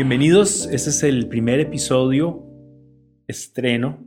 bienvenidos. 0.00 0.66
Este 0.72 0.88
es 0.88 1.02
el 1.02 1.28
primer 1.28 1.60
episodio 1.60 2.42
estreno 3.26 3.98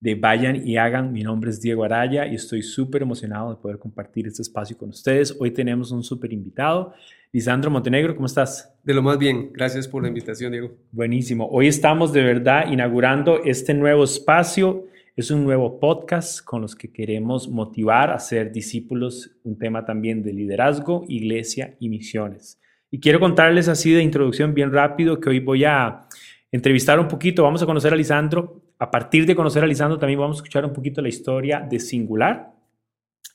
de 0.00 0.14
Vayan 0.14 0.66
y 0.66 0.78
Hagan. 0.78 1.12
Mi 1.12 1.22
nombre 1.22 1.50
es 1.50 1.60
Diego 1.60 1.84
Araya 1.84 2.26
y 2.26 2.36
estoy 2.36 2.62
súper 2.62 3.02
emocionado 3.02 3.50
de 3.50 3.56
poder 3.56 3.78
compartir 3.78 4.26
este 4.26 4.40
espacio 4.40 4.78
con 4.78 4.88
ustedes. 4.88 5.36
Hoy 5.38 5.50
tenemos 5.50 5.92
un 5.92 6.02
súper 6.02 6.32
invitado, 6.32 6.94
Lisandro 7.32 7.70
Montenegro. 7.70 8.14
¿Cómo 8.14 8.24
estás? 8.24 8.74
De 8.82 8.94
lo 8.94 9.02
más 9.02 9.18
bien. 9.18 9.50
Gracias 9.52 9.86
por 9.86 10.00
la 10.00 10.08
invitación, 10.08 10.52
Diego. 10.52 10.70
Buenísimo. 10.90 11.46
Hoy 11.52 11.66
estamos 11.66 12.14
de 12.14 12.22
verdad 12.22 12.72
inaugurando 12.72 13.44
este 13.44 13.74
nuevo 13.74 14.04
espacio. 14.04 14.86
Es 15.16 15.30
un 15.30 15.44
nuevo 15.44 15.78
podcast 15.78 16.42
con 16.42 16.62
los 16.62 16.74
que 16.74 16.90
queremos 16.90 17.46
motivar 17.46 18.10
a 18.10 18.18
ser 18.20 18.52
discípulos, 18.52 19.36
un 19.44 19.58
tema 19.58 19.84
también 19.84 20.22
de 20.22 20.32
liderazgo, 20.32 21.04
iglesia 21.08 21.76
y 21.78 21.90
misiones. 21.90 22.58
Y 22.90 23.00
quiero 23.00 23.20
contarles 23.20 23.68
así 23.68 23.92
de 23.92 24.02
introducción 24.02 24.54
bien 24.54 24.72
rápido 24.72 25.20
que 25.20 25.28
hoy 25.28 25.40
voy 25.40 25.64
a 25.64 26.06
entrevistar 26.52 26.98
un 27.00 27.08
poquito, 27.08 27.42
vamos 27.42 27.62
a 27.62 27.66
conocer 27.66 27.92
a 27.92 27.96
Lisandro. 27.96 28.62
A 28.78 28.90
partir 28.90 29.26
de 29.26 29.34
conocer 29.34 29.64
a 29.64 29.66
Lisandro 29.66 29.98
también 29.98 30.20
vamos 30.20 30.36
a 30.36 30.38
escuchar 30.38 30.64
un 30.64 30.72
poquito 30.72 31.00
la 31.00 31.08
historia 31.08 31.60
de 31.60 31.80
Singular. 31.80 32.52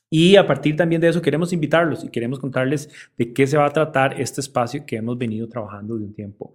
Y 0.09 0.35
a 0.35 0.45
partir 0.45 0.75
también 0.75 0.99
de 0.99 1.07
eso 1.07 1.21
queremos 1.21 1.53
invitarlos 1.53 2.03
y 2.03 2.09
queremos 2.09 2.37
contarles 2.39 2.89
de 3.17 3.31
qué 3.31 3.47
se 3.47 3.57
va 3.57 3.65
a 3.65 3.71
tratar 3.71 4.19
este 4.19 4.41
espacio 4.41 4.85
que 4.85 4.97
hemos 4.97 5.17
venido 5.17 5.47
trabajando 5.47 5.97
de 5.97 6.03
un 6.03 6.13
tiempo 6.13 6.53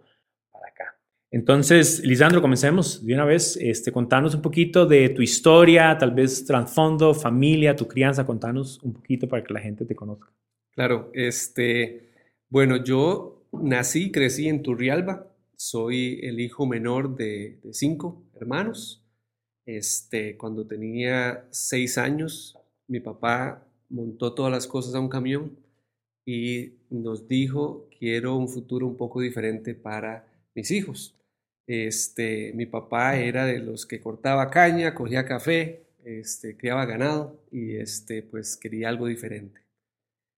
para 0.52 0.66
acá. 0.66 0.98
Entonces, 1.30 2.01
Lisandro, 2.04 2.42
comencemos 2.42 3.04
de 3.04 3.15
una 3.15 3.24
vez. 3.24 3.57
Este, 3.59 3.92
contanos 3.92 4.35
un 4.35 4.42
poquito 4.42 4.85
de 4.85 5.09
tu 5.09 5.23
historia, 5.23 5.96
tal 5.96 6.10
vez 6.10 6.45
trasfondo, 6.45 7.15
familia, 7.15 7.74
tu 7.74 7.88
crianza. 7.88 8.26
Contanos 8.26 8.79
un 8.82 8.92
poquito 8.92 9.26
para 9.26 9.42
que 9.42 9.54
la 9.54 9.60
gente 9.60 9.87
te 9.87 9.95
conozca. 9.95 10.30
Claro, 10.73 11.10
este, 11.15 12.05
bueno, 12.48 12.82
yo 12.82 13.46
nací 13.52 14.04
y 14.04 14.12
crecí 14.12 14.48
en 14.48 14.62
Turrialba, 14.62 15.32
soy 15.56 16.20
el 16.22 16.40
hijo 16.40 16.66
menor 16.66 17.16
de, 17.16 17.58
cinco 17.72 18.22
hermanos. 18.34 19.02
Este, 19.66 20.36
cuando 20.36 20.66
tenía 20.66 21.46
seis 21.50 21.98
años, 21.98 22.56
mi 22.86 23.00
papá 23.00 23.66
montó 23.88 24.34
todas 24.34 24.52
las 24.52 24.66
cosas 24.66 24.94
a 24.94 25.00
un 25.00 25.08
camión 25.08 25.58
y 26.24 26.74
nos 26.90 27.26
dijo, 27.28 27.88
quiero 27.98 28.36
un 28.36 28.48
futuro 28.48 28.86
un 28.86 28.96
poco 28.96 29.20
diferente 29.20 29.74
para 29.74 30.26
mis 30.54 30.70
hijos. 30.70 31.16
Este, 31.66 32.52
mi 32.54 32.66
papá 32.66 33.16
era 33.16 33.44
de 33.44 33.58
los 33.58 33.86
que 33.86 34.00
cortaba 34.00 34.50
caña, 34.50 34.94
cogía 34.94 35.24
café, 35.24 35.86
este, 36.04 36.56
criaba 36.56 36.86
ganado 36.86 37.40
y 37.50 37.76
este, 37.76 38.22
pues 38.22 38.56
quería 38.56 38.88
algo 38.88 39.06
diferente. 39.06 39.65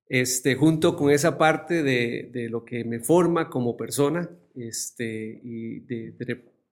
Este, 0.09 0.55
junto 0.55 0.97
con 0.97 1.11
esa 1.11 1.37
parte 1.37 1.83
de, 1.83 2.31
de 2.33 2.49
lo 2.49 2.65
que 2.65 2.85
me 2.85 3.01
forma 3.01 3.51
como 3.51 3.77
persona, 3.77 4.31
este, 4.55 5.41
y 5.45 5.81
de, 5.81 6.13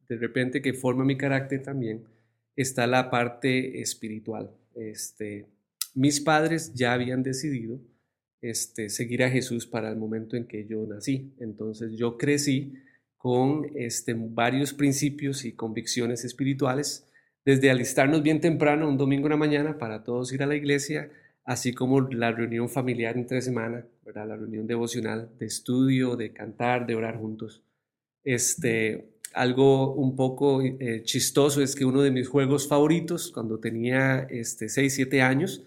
de, 0.09 0.17
repente 0.17 0.63
que 0.63 0.73
forma 0.73 1.05
mi 1.05 1.17
carácter 1.17 1.63
también, 1.63 2.05
está 2.57 2.87
la 2.87 3.11
parte 3.11 3.81
espiritual. 3.81 4.51
Este, 4.75 5.47
mis 5.95 6.21
padres 6.21 6.73
ya 6.75 6.95
habían 6.95 7.23
decidido 7.23 7.79
este, 8.41 8.89
seguir 8.89 9.23
a 9.23 9.31
Jesús 9.31 9.67
para 9.67 9.91
el 9.91 9.97
momento 9.97 10.37
en 10.37 10.47
que 10.47 10.67
yo 10.67 10.87
nací. 10.87 11.35
Entonces 11.39 11.93
yo 11.97 12.17
crecí 12.17 12.75
con 13.17 13.67
este, 13.75 14.15
varios 14.15 14.73
principios 14.73 15.45
y 15.45 15.53
convicciones 15.53 16.25
espirituales, 16.25 17.07
desde 17.45 17.71
alistarnos 17.71 18.23
bien 18.23 18.41
temprano, 18.41 18.89
un 18.89 18.97
domingo 18.97 19.27
en 19.27 19.33
la 19.33 19.37
mañana, 19.37 19.79
para 19.79 20.05
todos 20.05 20.33
ir 20.33 20.43
a 20.43 20.47
la 20.47 20.57
iglesia, 20.57 21.11
así 21.47 21.73
como 21.73 22.01
la 22.01 22.33
reunión 22.33 22.69
familiar 22.69 23.17
entre 23.17 23.41
semana, 23.41 23.87
¿verdad? 24.05 24.27
la 24.29 24.37
reunión 24.37 24.67
devocional 24.67 25.31
de 25.39 25.47
estudio, 25.47 26.17
de 26.17 26.33
cantar, 26.33 26.87
de 26.87 26.97
orar 26.97 27.17
juntos. 27.17 27.63
Este, 28.25 29.07
algo 29.33 29.95
un 29.95 30.17
poco 30.17 30.61
eh, 30.61 31.03
chistoso 31.05 31.63
es 31.63 31.77
que 31.77 31.85
uno 31.85 32.03
de 32.03 32.11
mis 32.11 32.29
juegos 32.29 32.67
favoritos 32.67 33.31
cuando 33.31 33.61
tenía 33.61 34.27
este, 34.29 34.69
6, 34.69 34.93
7 34.93 35.23
años 35.23 35.63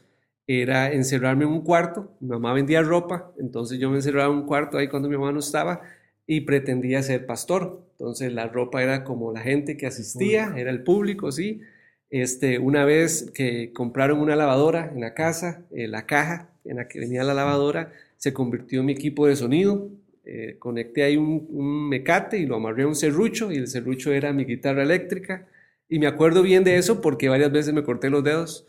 era 0.47 0.91
encerrarme 0.91 1.45
en 1.45 1.51
un 1.51 1.61
cuarto. 1.61 2.11
Mi 2.19 2.29
mamá 2.29 2.51
vendía 2.53 2.81
ropa, 2.81 3.31
entonces 3.39 3.79
yo 3.79 3.89
me 3.89 3.97
encerraba 3.97 4.33
en 4.33 4.39
un 4.41 4.47
cuarto 4.47 4.77
ahí 4.77 4.89
cuando 4.89 5.07
mi 5.07 5.15
mamá 5.15 5.31
no 5.31 5.39
estaba 5.39 5.81
y 6.27 6.41
pretendía 6.41 7.01
ser 7.03 7.25
pastor. 7.25 7.85
Entonces 7.91 8.33
la 8.33 8.47
ropa 8.47 8.83
era 8.83 9.05
como 9.05 9.31
la 9.31 9.39
gente 9.39 9.77
que 9.77 9.87
asistía, 9.87 10.53
era 10.57 10.71
el 10.71 10.83
público, 10.83 11.31
sí. 11.31 11.61
Este, 12.09 12.57
una 12.57 12.85
vez 12.85 13.31
que 13.33 13.71
compraron 13.71 14.19
una 14.19 14.35
lavadora 14.35 14.91
en 14.93 15.01
la 15.01 15.13
casa, 15.13 15.63
eh, 15.71 15.87
la 15.87 16.05
caja 16.05 16.49
en 16.65 16.77
la 16.77 16.87
que 16.87 16.99
venía 16.99 17.23
la 17.23 17.33
lavadora 17.35 17.93
se 18.17 18.33
convirtió 18.33 18.79
en 18.79 18.87
mi 18.87 18.93
equipo 18.93 19.27
de 19.27 19.35
sonido. 19.35 19.89
Eh, 20.25 20.57
conecté 20.59 21.03
ahí 21.03 21.17
un, 21.17 21.89
mecate 21.89 22.37
y 22.39 22.45
lo 22.45 22.55
amarré 22.55 22.83
a 22.83 22.87
un 22.87 22.95
serrucho 22.95 23.51
y 23.51 23.57
el 23.57 23.67
serrucho 23.67 24.11
era 24.11 24.33
mi 24.33 24.45
guitarra 24.45 24.83
eléctrica. 24.83 25.47
Y 25.87 25.99
me 25.99 26.07
acuerdo 26.07 26.41
bien 26.43 26.63
de 26.63 26.77
eso 26.77 27.01
porque 27.01 27.29
varias 27.29 27.51
veces 27.51 27.73
me 27.73 27.83
corté 27.83 28.09
los 28.09 28.23
dedos. 28.23 28.67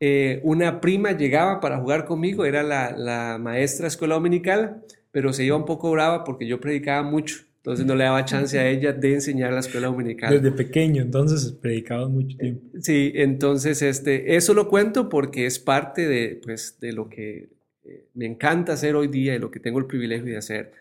Eh, 0.00 0.40
una 0.44 0.80
prima 0.80 1.12
llegaba 1.12 1.60
para 1.60 1.78
jugar 1.78 2.06
conmigo, 2.06 2.44
era 2.44 2.62
la, 2.62 2.92
la 2.96 3.38
maestra 3.38 3.88
escuela 3.88 4.14
dominical, 4.14 4.82
pero 5.12 5.32
se 5.32 5.44
iba 5.44 5.56
un 5.56 5.64
poco 5.66 5.90
brava 5.90 6.24
porque 6.24 6.46
yo 6.46 6.60
predicaba 6.60 7.02
mucho. 7.02 7.49
Entonces 7.60 7.84
no 7.84 7.94
le 7.94 8.04
daba 8.04 8.24
chance 8.24 8.58
a 8.58 8.66
ella 8.66 8.94
de 8.94 9.12
enseñar 9.12 9.52
la 9.52 9.60
escuela 9.60 9.88
dominical. 9.88 10.32
Desde 10.32 10.50
pequeño, 10.50 11.02
entonces 11.02 11.52
predicaba 11.52 12.08
mucho 12.08 12.38
tiempo. 12.38 12.78
Sí, 12.80 13.12
entonces 13.14 13.82
este, 13.82 14.34
eso 14.34 14.54
lo 14.54 14.66
cuento 14.66 15.10
porque 15.10 15.44
es 15.44 15.58
parte 15.58 16.08
de, 16.08 16.40
pues, 16.42 16.78
de 16.80 16.94
lo 16.94 17.10
que 17.10 17.50
eh, 17.84 18.06
me 18.14 18.24
encanta 18.24 18.72
hacer 18.72 18.96
hoy 18.96 19.08
día 19.08 19.34
y 19.34 19.38
lo 19.38 19.50
que 19.50 19.60
tengo 19.60 19.78
el 19.78 19.84
privilegio 19.84 20.24
de 20.24 20.38
hacer. 20.38 20.72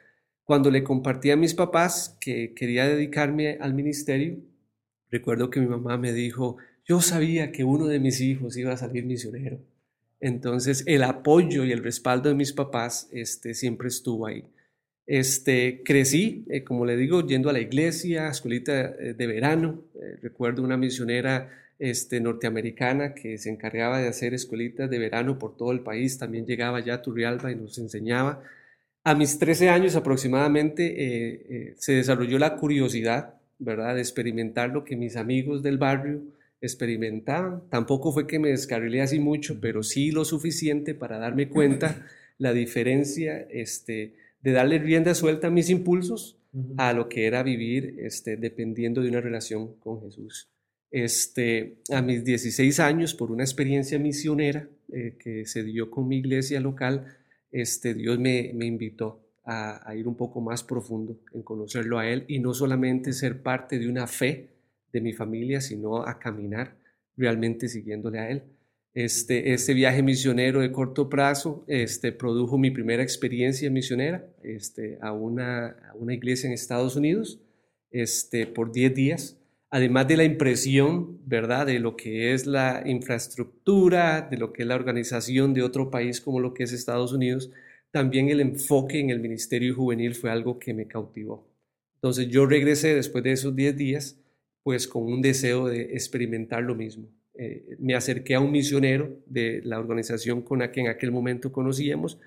Cuando 0.46 0.72
le 0.72 0.82
compartí 0.82 1.32
a 1.32 1.36
mis 1.36 1.54
papás 1.54 2.18
que 2.22 2.54
quería 2.54 2.88
dedicarme 2.88 3.58
al 3.60 3.74
ministerio, 3.74 4.38
recuerdo 5.12 5.50
que 5.50 5.60
mi 5.60 5.68
mamá 5.68 5.98
me 5.98 6.14
dijo, 6.14 6.56
yo 6.86 7.02
sabía 7.02 7.52
que 7.52 7.66
uno 7.66 7.88
de 7.88 8.00
mis 8.00 8.22
hijos 8.22 8.56
iba 8.56 8.72
a 8.72 8.78
salir 8.78 9.06
misionero. 9.06 9.60
Entonces 10.22 10.86
el 10.88 11.04
apoyo 11.04 11.66
y 11.66 11.74
el 11.74 11.84
respaldo 11.84 12.30
de 12.30 12.36
mis 12.36 12.54
papás 12.54 13.10
este, 13.12 13.54
siempre 13.54 13.90
estuvo 13.90 14.28
ahí. 14.28 14.46
Este, 15.12 15.82
crecí, 15.84 16.46
eh, 16.52 16.64
como 16.64 16.86
le 16.86 16.96
digo, 16.96 17.26
yendo 17.26 17.50
a 17.50 17.54
la 17.54 17.60
iglesia, 17.60 18.30
escuelita 18.30 18.92
eh, 18.92 19.16
de 19.18 19.26
verano. 19.26 19.82
Eh, 19.96 20.18
recuerdo 20.22 20.62
una 20.62 20.78
misionera 20.78 21.50
este, 21.80 22.22
norteamericana 22.22 23.16
que 23.16 23.40
se 23.40 23.50
encargaba 23.50 24.00
de 24.00 24.08
hacer 24.08 24.36
escuelitas 24.36 24.88
de 24.88 25.00
verano 25.00 25.40
por 25.40 25.58
todo 25.58 25.72
el 25.72 25.80
país. 25.80 26.20
También 26.20 26.46
llegaba 26.46 26.80
ya 26.80 26.94
a 26.94 27.02
Turrialba 27.02 27.52
y 27.52 27.56
nos 27.56 27.80
enseñaba. 27.80 28.44
A 29.04 29.16
mis 29.16 29.40
13 29.40 29.70
años 29.70 29.96
aproximadamente 29.96 30.94
eh, 31.00 31.74
se 31.80 31.94
desarrolló 31.94 32.38
la 32.38 32.58
curiosidad, 32.58 33.34
¿verdad?, 33.58 33.96
de 33.96 34.02
experimentar 34.02 34.70
lo 34.70 34.84
que 34.84 34.96
mis 34.96 35.16
amigos 35.16 35.64
del 35.64 35.80
barrio 35.80 36.22
experimentaban. 36.62 37.64
Tampoco 37.72 38.12
fue 38.12 38.28
que 38.28 38.38
me 38.38 38.50
descarrilé 38.50 39.02
así 39.02 39.18
mucho, 39.18 39.60
pero 39.60 39.82
sí 39.82 40.12
lo 40.12 40.24
suficiente 40.24 40.94
para 40.94 41.18
darme 41.18 41.50
cuenta 41.50 42.06
la 42.38 42.54
diferencia 42.54 43.48
este, 43.50 44.19
de 44.42 44.52
darle 44.52 44.80
rienda 44.80 45.14
suelta 45.14 45.48
a 45.48 45.52
mis 45.52 45.70
impulsos 45.70 46.38
a 46.78 46.94
lo 46.94 47.08
que 47.10 47.28
era 47.28 47.44
vivir 47.44 47.98
este, 48.00 48.38
dependiendo 48.38 49.02
de 49.02 49.10
una 49.10 49.22
relación 49.22 49.76
con 49.76 50.02
Jesús. 50.02 50.50
Este, 50.92 51.78
a 51.92 52.02
mis 52.02 52.24
16 52.24 52.80
años, 52.80 53.14
por 53.14 53.32
una 53.32 53.44
experiencia 53.44 54.00
misionera 54.00 54.68
eh, 54.92 55.16
que 55.20 55.46
se 55.46 55.64
dio 55.64 55.92
con 55.92 56.08
mi 56.08 56.18
iglesia 56.18 56.60
local, 56.60 57.06
este, 57.52 57.94
Dios 57.94 58.18
me, 58.20 58.52
invitó 58.66 59.22
a, 59.46 59.94
ir 59.96 60.08
un 60.08 60.16
poco 60.16 60.42
más 60.42 60.64
profundo 60.64 61.20
en 61.34 61.44
conocerlo 61.44 62.00
a 62.00 62.08
Él 62.08 62.26
y 62.28 62.40
no 62.40 62.54
solamente 62.54 63.14
ser 63.14 63.42
parte 63.42 63.78
de 63.80 63.88
una 63.88 64.08
fe 64.08 64.50
de 64.92 65.02
mi 65.02 65.14
familia, 65.14 65.62
sino 65.62 66.04
a 66.04 66.18
caminar 66.18 66.76
realmente 67.16 67.68
siguiéndole 67.68 68.20
a 68.20 68.30
Él. 68.30 68.44
Este, 69.00 69.54
este 69.54 69.74
viaje 69.74 70.04
misionero 70.04 70.60
de 70.60 70.74
corto 70.74 71.08
plazo 71.08 71.64
este, 71.68 72.12
produjo 72.12 72.58
mi 72.58 72.70
primera 72.70 73.02
experiencia 73.02 73.70
misionera 73.70 74.28
este, 74.44 74.98
a, 75.02 75.14
una, 75.14 75.78
una 75.96 76.14
iglesia 76.14 76.48
en 76.48 76.54
Estados 76.54 76.98
Unidos 76.98 77.40
este, 77.92 78.46
por 78.46 78.74
10 78.74 78.94
días 78.94 79.40
además 79.70 80.08
de 80.08 80.18
la 80.18 80.24
impresión, 80.24 81.20
¿verdad?, 81.26 81.68
de 81.68 81.80
lo 81.80 81.96
que 81.96 82.34
es 82.34 82.46
la 82.46 82.84
infraestructura, 82.86 84.28
de 84.30 84.38
lo 84.38 84.52
que 84.52 84.64
es 84.64 84.68
la 84.68 84.76
organización 84.76 85.54
de 85.54 85.64
otro 85.64 85.90
país 85.90 86.20
como 86.20 86.40
lo 86.40 86.54
que 86.54 86.64
es 86.64 86.74
Estados 86.74 87.14
Unidos, 87.14 87.52
también 87.92 88.30
el 88.30 88.42
enfoque 88.42 89.00
en 89.00 89.12
el 89.12 89.20
Ministerio 89.20 89.76
Juvenil 89.76 90.16
fue 90.16 90.30
algo 90.32 90.60
que 90.60 90.74
me 90.74 90.88
cautivó. 90.88 91.48
Entonces 91.96 92.28
yo 92.28 92.46
regresé 92.46 92.96
después 92.96 93.24
de 93.24 93.32
esos 93.32 93.56
10 93.56 93.78
días, 93.78 94.20
pues 94.64 94.88
con 94.88 95.04
un 95.04 95.22
deseo 95.22 95.68
de 95.68 95.94
experimentar 95.94 96.64
lo 96.64 96.76
mismo. 96.76 97.08
Eh, 97.42 97.78
me 97.80 97.96
acerqué 97.96 98.36
a 98.36 98.42
un 98.42 98.52
misionero 98.52 99.18
de 99.26 99.62
la 99.64 99.80
organización 99.80 100.42
con 100.42 100.60
la 100.60 100.74
que 100.74 100.82
en 100.82 100.90
aquel 100.90 101.14
momento 101.14 101.54
conocíamos, 101.54 102.20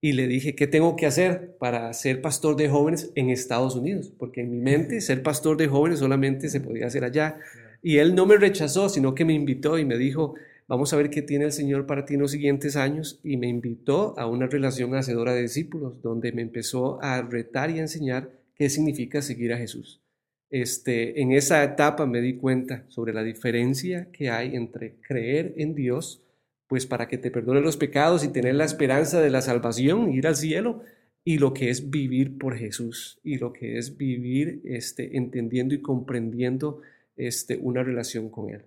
y 0.00 0.12
le 0.12 0.28
dije, 0.28 0.54
¿qué 0.54 0.68
tengo 0.68 0.94
que 0.94 1.06
hacer 1.06 1.56
para 1.58 1.92
ser 1.92 2.22
pastor 2.22 2.54
de 2.54 2.68
jóvenes 2.68 3.10
en 3.16 3.30
Estados 3.30 3.74
Unidos? 3.74 4.12
Porque 4.16 4.42
en 4.42 4.50
mi 4.52 4.58
mente 4.58 5.00
ser 5.00 5.24
pastor 5.24 5.56
de 5.56 5.66
jóvenes 5.66 5.98
solamente 5.98 6.48
se 6.48 6.60
podía 6.60 6.86
hacer 6.86 7.02
allá. 7.02 7.38
Y 7.82 7.96
él 7.98 8.14
no 8.14 8.26
me 8.26 8.36
rechazó, 8.36 8.88
sino 8.88 9.14
que 9.14 9.24
me 9.24 9.34
invitó 9.34 9.76
y 9.76 9.84
me 9.84 9.98
dijo, 9.98 10.36
vamos 10.68 10.92
a 10.92 10.96
ver 10.96 11.10
qué 11.10 11.20
tiene 11.20 11.46
el 11.46 11.52
Señor 11.52 11.84
para 11.86 12.04
ti 12.04 12.14
en 12.14 12.20
los 12.20 12.30
siguientes 12.30 12.76
años. 12.76 13.18
Y 13.24 13.36
me 13.38 13.48
invitó 13.48 14.18
a 14.18 14.26
una 14.26 14.46
relación 14.46 14.94
hacedora 14.94 15.34
de 15.34 15.42
discípulos, 15.42 16.00
donde 16.00 16.32
me 16.32 16.42
empezó 16.42 17.02
a 17.02 17.20
retar 17.22 17.70
y 17.70 17.78
a 17.78 17.82
enseñar 17.82 18.30
qué 18.54 18.70
significa 18.70 19.20
seguir 19.20 19.52
a 19.52 19.58
Jesús. 19.58 20.00
Este, 20.50 21.20
en 21.22 21.32
esa 21.32 21.62
etapa 21.62 22.06
me 22.06 22.20
di 22.20 22.36
cuenta 22.36 22.84
sobre 22.88 23.12
la 23.12 23.22
diferencia 23.22 24.08
que 24.12 24.30
hay 24.30 24.56
entre 24.56 24.96
creer 25.00 25.54
en 25.56 25.74
Dios, 25.74 26.22
pues 26.66 26.86
para 26.86 27.08
que 27.08 27.18
te 27.18 27.30
perdone 27.30 27.60
los 27.60 27.76
pecados 27.76 28.24
y 28.24 28.28
tener 28.28 28.54
la 28.54 28.64
esperanza 28.64 29.20
de 29.20 29.30
la 29.30 29.42
salvación, 29.42 30.12
ir 30.12 30.26
al 30.26 30.36
cielo, 30.36 30.82
y 31.24 31.38
lo 31.38 31.52
que 31.52 31.70
es 31.70 31.90
vivir 31.90 32.38
por 32.38 32.56
Jesús 32.56 33.20
y 33.22 33.38
lo 33.38 33.52
que 33.52 33.78
es 33.78 33.96
vivir 33.96 34.62
este, 34.64 35.16
entendiendo 35.16 35.74
y 35.74 35.82
comprendiendo 35.82 36.80
este, 37.16 37.58
una 37.58 37.82
relación 37.82 38.30
con 38.30 38.50
Él. 38.50 38.62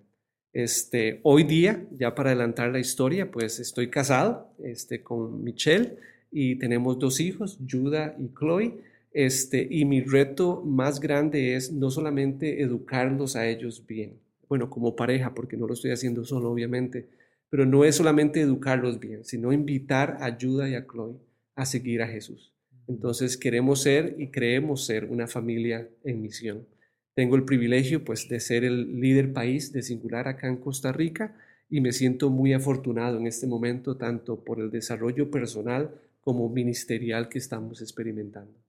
Este, 0.52 1.20
hoy 1.24 1.42
día, 1.42 1.84
ya 1.98 2.14
para 2.14 2.30
adelantar 2.30 2.70
la 2.70 2.78
historia, 2.78 3.30
pues 3.30 3.58
estoy 3.58 3.90
casado 3.90 4.54
este, 4.62 5.02
con 5.02 5.42
Michelle 5.42 5.96
y 6.30 6.56
tenemos 6.56 6.98
dos 6.98 7.18
hijos, 7.18 7.58
Judah 7.68 8.14
y 8.18 8.28
Chloe. 8.38 8.78
Este, 9.14 9.66
y 9.70 9.84
mi 9.84 10.00
reto 10.00 10.60
más 10.64 10.98
grande 10.98 11.54
es 11.54 11.72
no 11.72 11.88
solamente 11.92 12.62
educarlos 12.62 13.36
a 13.36 13.46
ellos 13.46 13.86
bien, 13.86 14.18
bueno, 14.48 14.68
como 14.68 14.96
pareja, 14.96 15.34
porque 15.34 15.56
no 15.56 15.68
lo 15.68 15.74
estoy 15.74 15.92
haciendo 15.92 16.24
solo, 16.24 16.50
obviamente, 16.50 17.08
pero 17.48 17.64
no 17.64 17.84
es 17.84 17.94
solamente 17.94 18.40
educarlos 18.40 18.98
bien, 18.98 19.24
sino 19.24 19.52
invitar 19.52 20.18
a 20.20 20.36
Judah 20.38 20.68
y 20.68 20.74
a 20.74 20.84
Chloe 20.84 21.20
a 21.54 21.64
seguir 21.64 22.02
a 22.02 22.08
Jesús. 22.08 22.52
Entonces 22.88 23.36
queremos 23.36 23.82
ser 23.82 24.16
y 24.18 24.32
creemos 24.32 24.84
ser 24.84 25.04
una 25.04 25.28
familia 25.28 25.88
en 26.02 26.20
misión. 26.20 26.66
Tengo 27.14 27.36
el 27.36 27.44
privilegio 27.44 28.04
pues 28.04 28.28
de 28.28 28.40
ser 28.40 28.64
el 28.64 29.00
líder 29.00 29.32
país 29.32 29.72
de 29.72 29.82
Singular 29.82 30.26
acá 30.26 30.48
en 30.48 30.56
Costa 30.56 30.90
Rica 30.90 31.36
y 31.70 31.80
me 31.80 31.92
siento 31.92 32.30
muy 32.30 32.52
afortunado 32.52 33.18
en 33.18 33.28
este 33.28 33.46
momento 33.46 33.96
tanto 33.96 34.42
por 34.42 34.58
el 34.58 34.72
desarrollo 34.72 35.30
personal 35.30 35.94
como 36.20 36.48
ministerial 36.48 37.28
que 37.28 37.38
estamos 37.38 37.80
experimentando. 37.80 38.64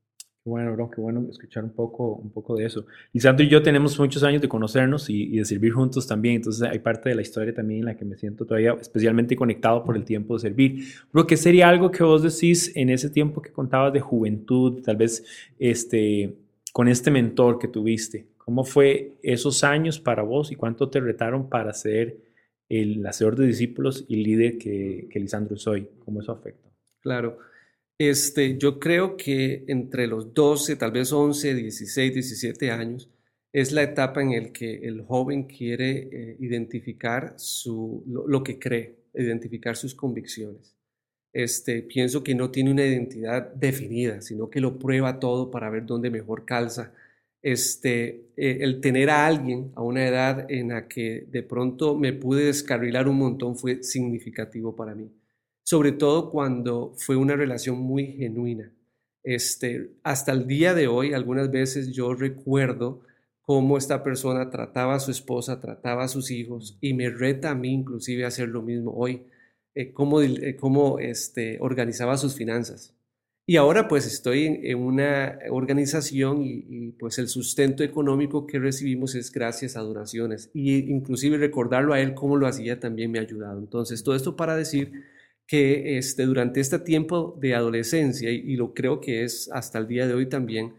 Bueno, 0.45 0.74
bro, 0.74 0.92
qué 0.92 1.01
bueno 1.01 1.25
escuchar 1.27 1.63
un 1.63 1.71
poco, 1.71 2.18
un 2.18 2.30
poco 2.30 2.56
de 2.56 2.65
eso. 2.65 2.86
Lisandro 3.13 3.44
y 3.44 3.50
yo 3.50 3.63
tenemos 3.63 3.97
muchos 3.97 4.21
años 4.21 4.44
de 4.44 4.47
conocernos 4.47 5.09
y, 5.09 5.38
de 5.38 5.44
servir 5.44 5.74
juntos 5.74 6.06
también, 6.06 6.36
entonces 6.36 6.62
hay 6.62 6.77
parte 6.77 7.09
de 7.09 7.15
la 7.15 7.24
historia 7.24 7.51
también 7.51 7.80
en 7.80 7.86
la 7.86 7.97
que 7.97 8.06
me 8.06 8.15
siento 8.15 8.45
todavía 8.45 8.77
especialmente 8.80 9.36
conectado 9.36 9.83
por 9.83 9.97
el 9.97 10.06
tiempo 10.06 10.36
de 10.36 10.42
servir. 10.42 10.86
Bro, 11.12 11.25
¿qué 11.25 11.36
sería 11.36 11.68
algo 11.68 11.89
que 11.89 12.03
vos 12.03 12.21
decís 12.21 12.71
en 12.75 12.92
ese 12.92 13.09
tiempo 13.09 13.42
que 13.42 13.51
contabas 13.51 13.92
de 13.92 14.01
juventud, 14.01 14.83
tal 14.83 14.97
vez 14.97 15.25
este, 15.57 16.36
con 16.71 16.89
este 16.89 17.09
mentor 17.09 17.57
que 17.57 17.68
tuviste? 17.68 18.27
¿Cómo 18.38 18.63
fue 18.63 19.13
esos 19.24 19.63
años 19.63 20.00
para 20.00 20.21
vos 20.21 20.51
y 20.51 20.56
cuánto 20.56 20.89
te 20.89 21.00
retaron 21.00 21.50
para 21.50 21.74
ser 21.74 22.18
el 22.69 23.03
hacedor 23.07 23.36
de 23.36 23.47
discípulos 23.47 24.06
y 24.07 24.18
líder 24.18 24.59
que, 24.59 25.07
que 25.09 25.19
Lisandro 25.19 25.57
soy? 25.57 25.89
¿Cómo 26.06 26.21
eso 26.21 26.33
afectó? 26.33 26.69
Claro. 27.01 27.39
Este, 27.97 28.57
yo 28.57 28.77
creo 28.80 29.15
que 29.15 29.63
entre 29.68 30.06
los 30.07 30.33
12, 30.33 30.75
tal 30.75 30.92
vez 30.92 31.13
11, 31.13 31.56
16, 31.56 32.13
17 32.13 32.71
años, 32.71 33.09
es 33.53 33.71
la 33.71 33.83
etapa 33.83 34.21
en 34.21 34.31
la 34.31 34.51
que 34.51 34.86
el 34.86 35.01
joven 35.01 35.44
quiere 35.45 36.09
eh, 36.12 36.38
identificar 36.42 37.36
su, 37.38 38.03
lo, 38.06 38.44
que 38.44 38.59
cree, 38.59 38.97
identificar 39.13 39.77
sus 39.77 39.95
convicciones. 39.95 40.75
Este, 41.31 41.83
pienso 41.83 42.24
que 42.24 42.36
no 42.36 42.51
tiene 42.51 42.71
una 42.71 42.86
identidad 42.86 43.53
definida, 43.53 44.21
sino 44.21 44.50
que 44.50 44.59
lo 44.62 44.77
prueba 44.77 45.19
todo 45.19 45.50
para 45.51 45.69
ver 45.69 45.86
dónde 45.86 46.09
mejor 46.09 46.45
calza. 46.45 46.94
Este, 47.42 48.31
eh, 48.36 48.57
el 48.62 48.81
tener 48.81 49.09
a 49.09 49.25
alguien 49.25 49.71
a 49.75 49.83
una 49.83 50.06
edad 50.06 50.51
en 50.51 50.69
la 50.69 50.88
que 50.88 51.25
de 51.30 51.44
pronto 51.44 51.95
me 51.97 52.13
pude 52.13 52.45
descarrilar 52.45 53.07
un 53.07 53.18
montón 53.19 53.57
fue 53.57 53.83
significativo 53.83 54.75
para 54.75 54.95
mí 54.95 55.09
sobre 55.66 55.92
todo 55.92 56.30
cuando 56.30 56.94
fue 56.96 57.16
una 57.16 57.36
relación 57.36 57.80
muy 57.80 58.14
genuina. 58.14 58.72
Este, 59.24 59.96
hasta 60.04 60.32
el 60.32 60.46
día 60.46 60.76
de 60.76 60.88
hoy, 60.88 61.14
algunas 61.14 61.50
veces 61.50 61.92
yo 61.92 62.14
recuerdo 62.14 63.02
cómo 63.42 63.78
esta 63.78 64.04
persona 64.04 64.52
trataba 64.52 64.96
a 64.96 65.00
su 65.00 65.10
esposa, 65.10 65.60
trataba 65.60 66.04
a 66.04 66.08
sus 66.08 66.30
hijos 66.30 66.78
y 66.82 66.94
me 66.94 67.10
reta 67.10 67.50
a 67.50 67.56
mí 67.56 67.74
inclusive 67.74 68.24
a 68.24 68.28
hacer 68.28 68.50
lo 68.50 68.62
mismo 68.62 68.92
hoy, 68.96 69.24
eh, 69.74 69.92
cómo, 69.92 70.22
eh, 70.22 70.56
cómo 70.56 71.00
este, 71.00 71.58
organizaba 71.60 72.18
sus 72.18 72.36
finanzas. 72.36 72.94
Y 73.48 73.58
ahora 73.58 73.88
pues 73.88 74.06
estoy 74.06 74.46
en, 74.46 74.78
una 74.78 75.40
organización 75.50 76.44
y, 76.44 76.66
y, 76.68 76.92
pues 76.92 77.18
el 77.18 77.28
sustento 77.28 77.84
económico 77.84 78.46
que 78.46 78.60
recibimos 78.60 79.16
es 79.16 79.32
gracias 79.32 79.78
a 79.78 79.82
donaciones 79.82 80.50
y 80.54 80.92
inclusive 80.92 81.38
recordarlo 81.38 81.94
a 81.94 82.02
él 82.02 82.14
cómo 82.14 82.38
lo 82.38 82.48
hacía 82.48 82.80
también 82.80 83.12
me 83.12 83.18
ha 83.18 83.24
ayudado. 83.24 83.60
Entonces 83.60 84.04
todo 84.04 84.16
esto 84.16 84.36
para 84.36 84.56
decir 84.56 85.15
que 85.47 85.97
este, 85.97 86.25
durante 86.25 86.59
este 86.59 86.80
tiempo 86.80 87.38
de 87.39 87.56
adolescencia, 87.56 88.31
y, 88.31 88.56
lo 88.56 88.74
creo 88.74 89.00
que 89.00 89.24
es 89.24 89.50
hasta 89.51 89.80
el 89.80 89.88
día 89.88 90.07
de 90.07 90.13
hoy 90.13 90.27
también, 90.27 90.74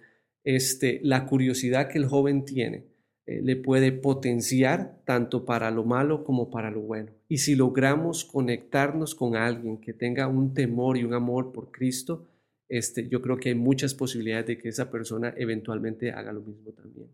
este, 0.44 1.00
la 1.02 1.26
curiosidad 1.26 1.88
que 1.88 1.98
el 1.98 2.06
joven 2.06 2.44
tiene 2.44 2.84
eh, 3.26 3.40
le 3.42 3.56
puede 3.56 3.90
potenciar 3.90 5.00
tanto 5.04 5.44
para 5.44 5.70
lo 5.72 5.84
malo 5.84 6.22
como 6.22 6.48
para 6.48 6.70
lo 6.70 6.80
bueno. 6.80 7.10
Y 7.28 7.38
si 7.38 7.56
logramos 7.56 8.24
conectarnos 8.24 9.16
con 9.16 9.34
alguien 9.34 9.78
que 9.78 9.92
tenga 9.92 10.28
un 10.28 10.54
temor 10.54 10.96
y 10.96 11.04
un 11.04 11.14
amor 11.14 11.52
por 11.52 11.72
Cristo, 11.72 12.28
este, 12.68 13.08
yo 13.08 13.20
creo 13.22 13.36
que 13.36 13.48
hay 13.50 13.54
muchas 13.56 13.94
posibilidades 13.94 14.46
de 14.46 14.58
que 14.58 14.68
esa 14.68 14.90
persona 14.90 15.34
eventualmente 15.36 16.12
haga 16.12 16.32
lo 16.32 16.40
mismo 16.40 16.70
también. 16.70 17.08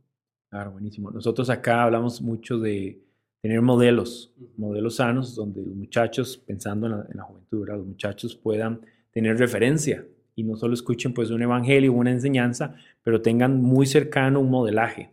Claro, 0.50 0.72
buenísimo. 0.72 1.10
Nosotros 1.10 1.48
acá 1.48 1.82
hablamos 1.82 2.20
mucho 2.20 2.58
de, 2.58 3.00
tener 3.42 3.60
modelos, 3.60 4.32
modelos 4.56 4.96
sanos, 4.96 5.34
donde 5.34 5.60
los 5.60 5.74
muchachos, 5.74 6.38
pensando 6.38 6.86
en 6.86 7.16
la, 7.16 7.24
juventud, 7.24 7.68
los 7.68 7.86
muchachos 7.86 8.36
puedan 8.36 8.80
tener 9.10 9.36
referencia 9.36 10.06
y 10.36 10.44
no 10.44 10.56
solo 10.56 10.74
escuchen 10.74 11.12
pues 11.12 11.30
un 11.30 11.42
evangelio, 11.42 11.92
una 11.92 12.12
enseñanza, 12.12 12.76
pero 13.02 13.20
tengan 13.20 13.60
muy 13.60 13.84
cercano 13.86 14.40
un 14.40 14.48
modelaje. 14.48 15.10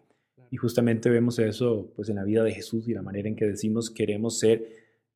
Y 0.51 0.57
justamente 0.57 1.09
vemos 1.09 1.39
eso 1.39 1.91
pues 1.95 2.09
en 2.09 2.17
la 2.17 2.23
vida 2.23 2.43
de 2.43 2.53
Jesús 2.53 2.87
y 2.87 2.93
la 2.93 3.01
manera 3.01 3.27
en 3.27 3.35
que 3.35 3.45
decimos 3.45 3.89
queremos 3.89 4.39
ser 4.39 4.63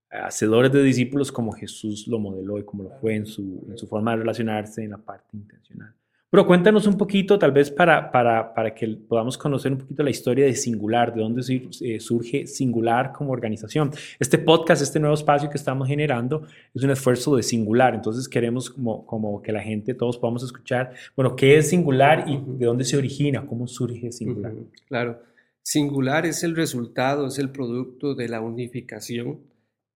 hacedores 0.09 0.71
de 0.71 0.83
discípulos 0.83 1.31
como 1.31 1.53
Jesús 1.53 2.07
lo 2.07 2.19
modeló 2.19 2.57
y 2.57 2.65
como 2.65 2.83
lo 2.83 2.89
fue 2.99 3.15
en 3.15 3.25
su, 3.27 3.65
en 3.69 3.77
su 3.77 3.87
forma 3.87 4.11
de 4.11 4.17
relacionarse 4.17 4.83
en 4.83 4.91
la 4.91 4.97
parte 4.97 5.37
intencional. 5.37 5.93
Pero 6.33 6.47
cuéntanos 6.47 6.87
un 6.87 6.97
poquito, 6.97 7.37
tal 7.37 7.51
vez 7.51 7.69
para, 7.69 8.11
para, 8.11 8.55
para, 8.55 8.73
que 8.73 8.87
podamos 8.87 9.37
conocer 9.37 9.71
un 9.71 9.77
poquito 9.77 10.01
la 10.01 10.09
historia 10.09 10.45
de 10.45 10.55
Singular, 10.55 11.13
de 11.13 11.21
dónde 11.21 11.43
eh, 11.81 11.99
surge 11.99 12.47
Singular 12.47 13.13
como 13.13 13.31
organización. 13.31 13.91
Este 14.19 14.39
podcast, 14.39 14.81
este 14.81 14.99
nuevo 14.99 15.13
espacio 15.13 15.47
que 15.47 15.57
estamos 15.57 15.87
generando, 15.87 16.47
es 16.73 16.81
un 16.81 16.89
esfuerzo 16.89 17.35
de 17.35 17.43
Singular. 17.43 17.93
Entonces 17.93 18.27
queremos 18.27 18.71
como, 18.71 19.05
como 19.05 19.43
que 19.43 19.51
la 19.51 19.61
gente, 19.61 19.93
todos 19.93 20.17
podamos 20.17 20.41
escuchar, 20.41 20.95
bueno, 21.15 21.35
¿qué 21.35 21.55
es 21.57 21.69
Singular 21.69 22.25
y 22.27 22.41
de 22.57 22.65
dónde 22.65 22.83
se 22.83 22.97
origina? 22.97 23.45
¿Cómo 23.45 23.67
surge 23.67 24.11
Singular? 24.11 24.53
Claro. 24.87 25.21
Singular 25.61 26.25
es 26.25 26.43
el 26.43 26.55
resultado, 26.55 27.27
es 27.27 27.37
el 27.37 27.51
producto 27.51 28.15
de 28.15 28.27
la 28.27 28.41
unificación 28.41 29.41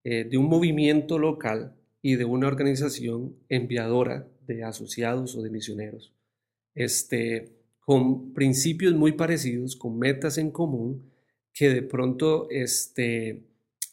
eh, 0.04 0.24
de 0.24 0.38
un 0.38 0.46
movimiento 0.46 1.18
local 1.18 1.74
y 2.04 2.16
de 2.16 2.26
una 2.26 2.46
organización 2.46 3.34
enviadora 3.50 4.28
de 4.46 4.64
asociados 4.64 5.36
o 5.36 5.42
de 5.42 5.50
misioneros 5.50 6.14
este, 6.78 7.50
con 7.80 8.34
principios 8.34 8.94
muy 8.94 9.14
parecidos, 9.14 9.76
con 9.76 9.98
metas 9.98 10.38
en 10.38 10.52
común, 10.52 11.12
que 11.54 11.70
de 11.70 11.82
pronto 11.82 12.48
este, 12.52 13.42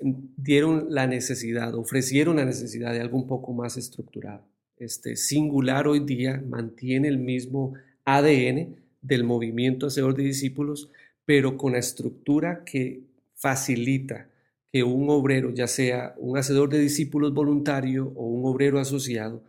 dieron 0.01 0.89
la 0.91 1.07
necesidad, 1.07 1.75
ofrecieron 1.75 2.37
la 2.37 2.45
necesidad 2.45 2.93
de 2.93 3.01
algo 3.01 3.17
un 3.17 3.27
poco 3.27 3.55
más 3.55 3.79
estructurado. 3.79 4.47
Este, 4.77 5.17
singular 5.17 5.89
hoy 5.89 6.01
día 6.01 6.45
mantiene 6.47 7.09
el 7.09 7.19
mismo 7.19 7.73
ADN 8.05 8.77
del 9.01 9.25
movimiento 9.25 9.87
Hacedor 9.87 10.15
de 10.15 10.25
Discípulos, 10.25 10.91
pero 11.25 11.57
con 11.57 11.73
la 11.73 11.79
estructura 11.79 12.65
que 12.65 13.05
facilita 13.35 14.29
que 14.71 14.83
un 14.83 15.09
obrero, 15.09 15.51
ya 15.51 15.69
sea 15.69 16.15
un 16.19 16.37
hacedor 16.37 16.69
de 16.69 16.81
discípulos 16.81 17.33
voluntario 17.33 18.13
o 18.17 18.27
un 18.27 18.45
obrero 18.45 18.79
asociado, 18.79 19.43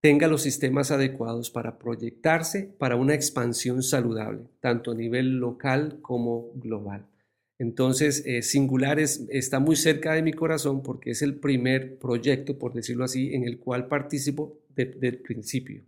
tenga 0.00 0.28
los 0.28 0.42
sistemas 0.42 0.90
adecuados 0.90 1.50
para 1.50 1.78
proyectarse 1.78 2.74
para 2.78 2.96
una 2.96 3.14
expansión 3.14 3.82
saludable, 3.82 4.44
tanto 4.60 4.92
a 4.92 4.94
nivel 4.94 5.38
local 5.38 5.98
como 6.02 6.52
global. 6.54 7.06
Entonces, 7.58 8.22
eh, 8.24 8.42
Singular 8.42 9.00
está 9.00 9.58
muy 9.58 9.74
cerca 9.74 10.12
de 10.12 10.22
mi 10.22 10.32
corazón 10.32 10.82
porque 10.82 11.10
es 11.10 11.22
el 11.22 11.34
primer 11.34 11.98
proyecto, 11.98 12.56
por 12.56 12.72
decirlo 12.72 13.04
así, 13.04 13.34
en 13.34 13.42
el 13.42 13.58
cual 13.58 13.88
participo 13.88 14.60
desde 14.76 15.08
el 15.08 15.18
principio. 15.18 15.82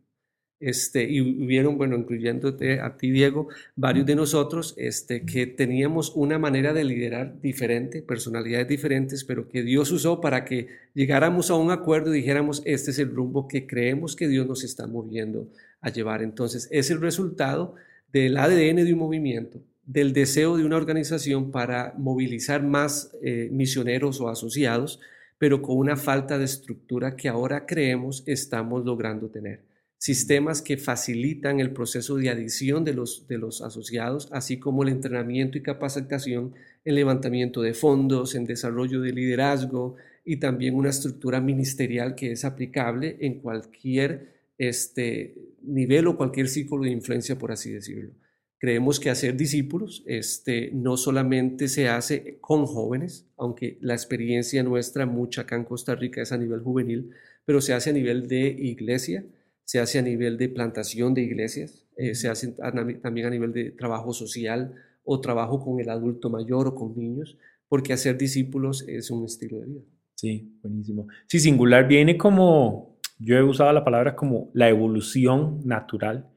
Este, 0.60 1.10
y 1.10 1.22
hubieron, 1.22 1.78
bueno, 1.78 1.96
incluyéndote 1.96 2.80
a 2.80 2.98
ti, 2.98 3.10
Diego, 3.10 3.48
varios 3.76 4.04
de 4.04 4.14
nosotros 4.14 4.74
este, 4.76 5.24
que 5.24 5.46
teníamos 5.46 6.12
una 6.14 6.38
manera 6.38 6.74
de 6.74 6.84
liderar 6.84 7.40
diferente, 7.40 8.02
personalidades 8.02 8.68
diferentes, 8.68 9.24
pero 9.24 9.48
que 9.48 9.62
Dios 9.62 9.90
usó 9.90 10.20
para 10.20 10.44
que 10.44 10.68
llegáramos 10.92 11.50
a 11.50 11.54
un 11.54 11.70
acuerdo 11.70 12.14
y 12.14 12.18
dijéramos, 12.18 12.60
este 12.66 12.90
es 12.90 12.98
el 12.98 13.08
rumbo 13.08 13.48
que 13.48 13.66
creemos 13.66 14.14
que 14.14 14.28
Dios 14.28 14.46
nos 14.46 14.62
está 14.62 14.86
moviendo 14.86 15.48
a 15.80 15.88
llevar. 15.90 16.22
Entonces, 16.22 16.68
es 16.70 16.90
el 16.90 17.00
resultado 17.00 17.74
del 18.12 18.36
ADN 18.36 18.84
de 18.84 18.92
un 18.92 18.98
movimiento, 18.98 19.62
del 19.86 20.12
deseo 20.12 20.58
de 20.58 20.64
una 20.66 20.76
organización 20.76 21.50
para 21.50 21.94
movilizar 21.96 22.62
más 22.62 23.16
eh, 23.22 23.48
misioneros 23.50 24.20
o 24.20 24.28
asociados, 24.28 25.00
pero 25.38 25.62
con 25.62 25.78
una 25.78 25.96
falta 25.96 26.36
de 26.36 26.44
estructura 26.44 27.16
que 27.16 27.30
ahora 27.30 27.64
creemos 27.64 28.22
estamos 28.26 28.84
logrando 28.84 29.30
tener. 29.30 29.69
Sistemas 30.00 30.62
que 30.62 30.78
facilitan 30.78 31.60
el 31.60 31.72
proceso 31.72 32.16
de 32.16 32.30
adición 32.30 32.84
de 32.84 32.94
los, 32.94 33.28
de 33.28 33.36
los 33.36 33.60
asociados, 33.60 34.30
así 34.32 34.58
como 34.58 34.82
el 34.82 34.88
entrenamiento 34.88 35.58
y 35.58 35.62
capacitación 35.62 36.54
en 36.86 36.94
levantamiento 36.94 37.60
de 37.60 37.74
fondos, 37.74 38.34
en 38.34 38.46
desarrollo 38.46 39.02
de 39.02 39.12
liderazgo 39.12 39.96
y 40.24 40.38
también 40.38 40.74
una 40.74 40.88
estructura 40.88 41.42
ministerial 41.42 42.14
que 42.14 42.32
es 42.32 42.46
aplicable 42.46 43.18
en 43.20 43.40
cualquier 43.40 44.40
este, 44.56 45.34
nivel 45.62 46.06
o 46.06 46.16
cualquier 46.16 46.48
círculo 46.48 46.84
de 46.84 46.92
influencia, 46.92 47.36
por 47.36 47.52
así 47.52 47.70
decirlo. 47.70 48.14
Creemos 48.58 49.00
que 49.00 49.10
hacer 49.10 49.36
discípulos 49.36 50.02
este, 50.06 50.70
no 50.72 50.96
solamente 50.96 51.68
se 51.68 51.90
hace 51.90 52.38
con 52.40 52.64
jóvenes, 52.64 53.26
aunque 53.36 53.76
la 53.82 53.92
experiencia 53.92 54.62
nuestra 54.62 55.04
mucha 55.04 55.42
acá 55.42 55.56
en 55.56 55.64
Costa 55.64 55.94
Rica 55.94 56.22
es 56.22 56.32
a 56.32 56.38
nivel 56.38 56.60
juvenil, 56.60 57.10
pero 57.44 57.60
se 57.60 57.74
hace 57.74 57.90
a 57.90 57.94
nivel 57.94 58.28
de 58.28 58.46
iglesia, 58.48 59.26
se 59.70 59.78
hace 59.78 60.00
a 60.00 60.02
nivel 60.02 60.36
de 60.36 60.48
plantación 60.48 61.14
de 61.14 61.22
iglesias, 61.22 61.86
eh, 61.96 62.16
se 62.16 62.28
hace 62.28 62.56
también 63.00 63.28
a 63.28 63.30
nivel 63.30 63.52
de 63.52 63.70
trabajo 63.70 64.12
social 64.12 64.74
o 65.04 65.20
trabajo 65.20 65.64
con 65.64 65.78
el 65.78 65.88
adulto 65.90 66.28
mayor 66.28 66.66
o 66.66 66.74
con 66.74 66.96
niños, 66.96 67.38
porque 67.68 67.92
hacer 67.92 68.18
discípulos 68.18 68.84
es 68.88 69.12
un 69.12 69.24
estilo 69.24 69.60
de 69.60 69.66
vida. 69.66 69.82
Sí, 70.16 70.58
buenísimo. 70.60 71.06
Sí, 71.28 71.38
singular 71.38 71.86
viene 71.86 72.18
como, 72.18 72.98
yo 73.20 73.36
he 73.36 73.44
usado 73.44 73.72
la 73.72 73.84
palabra 73.84 74.16
como 74.16 74.50
la 74.54 74.68
evolución 74.68 75.60
natural 75.64 76.28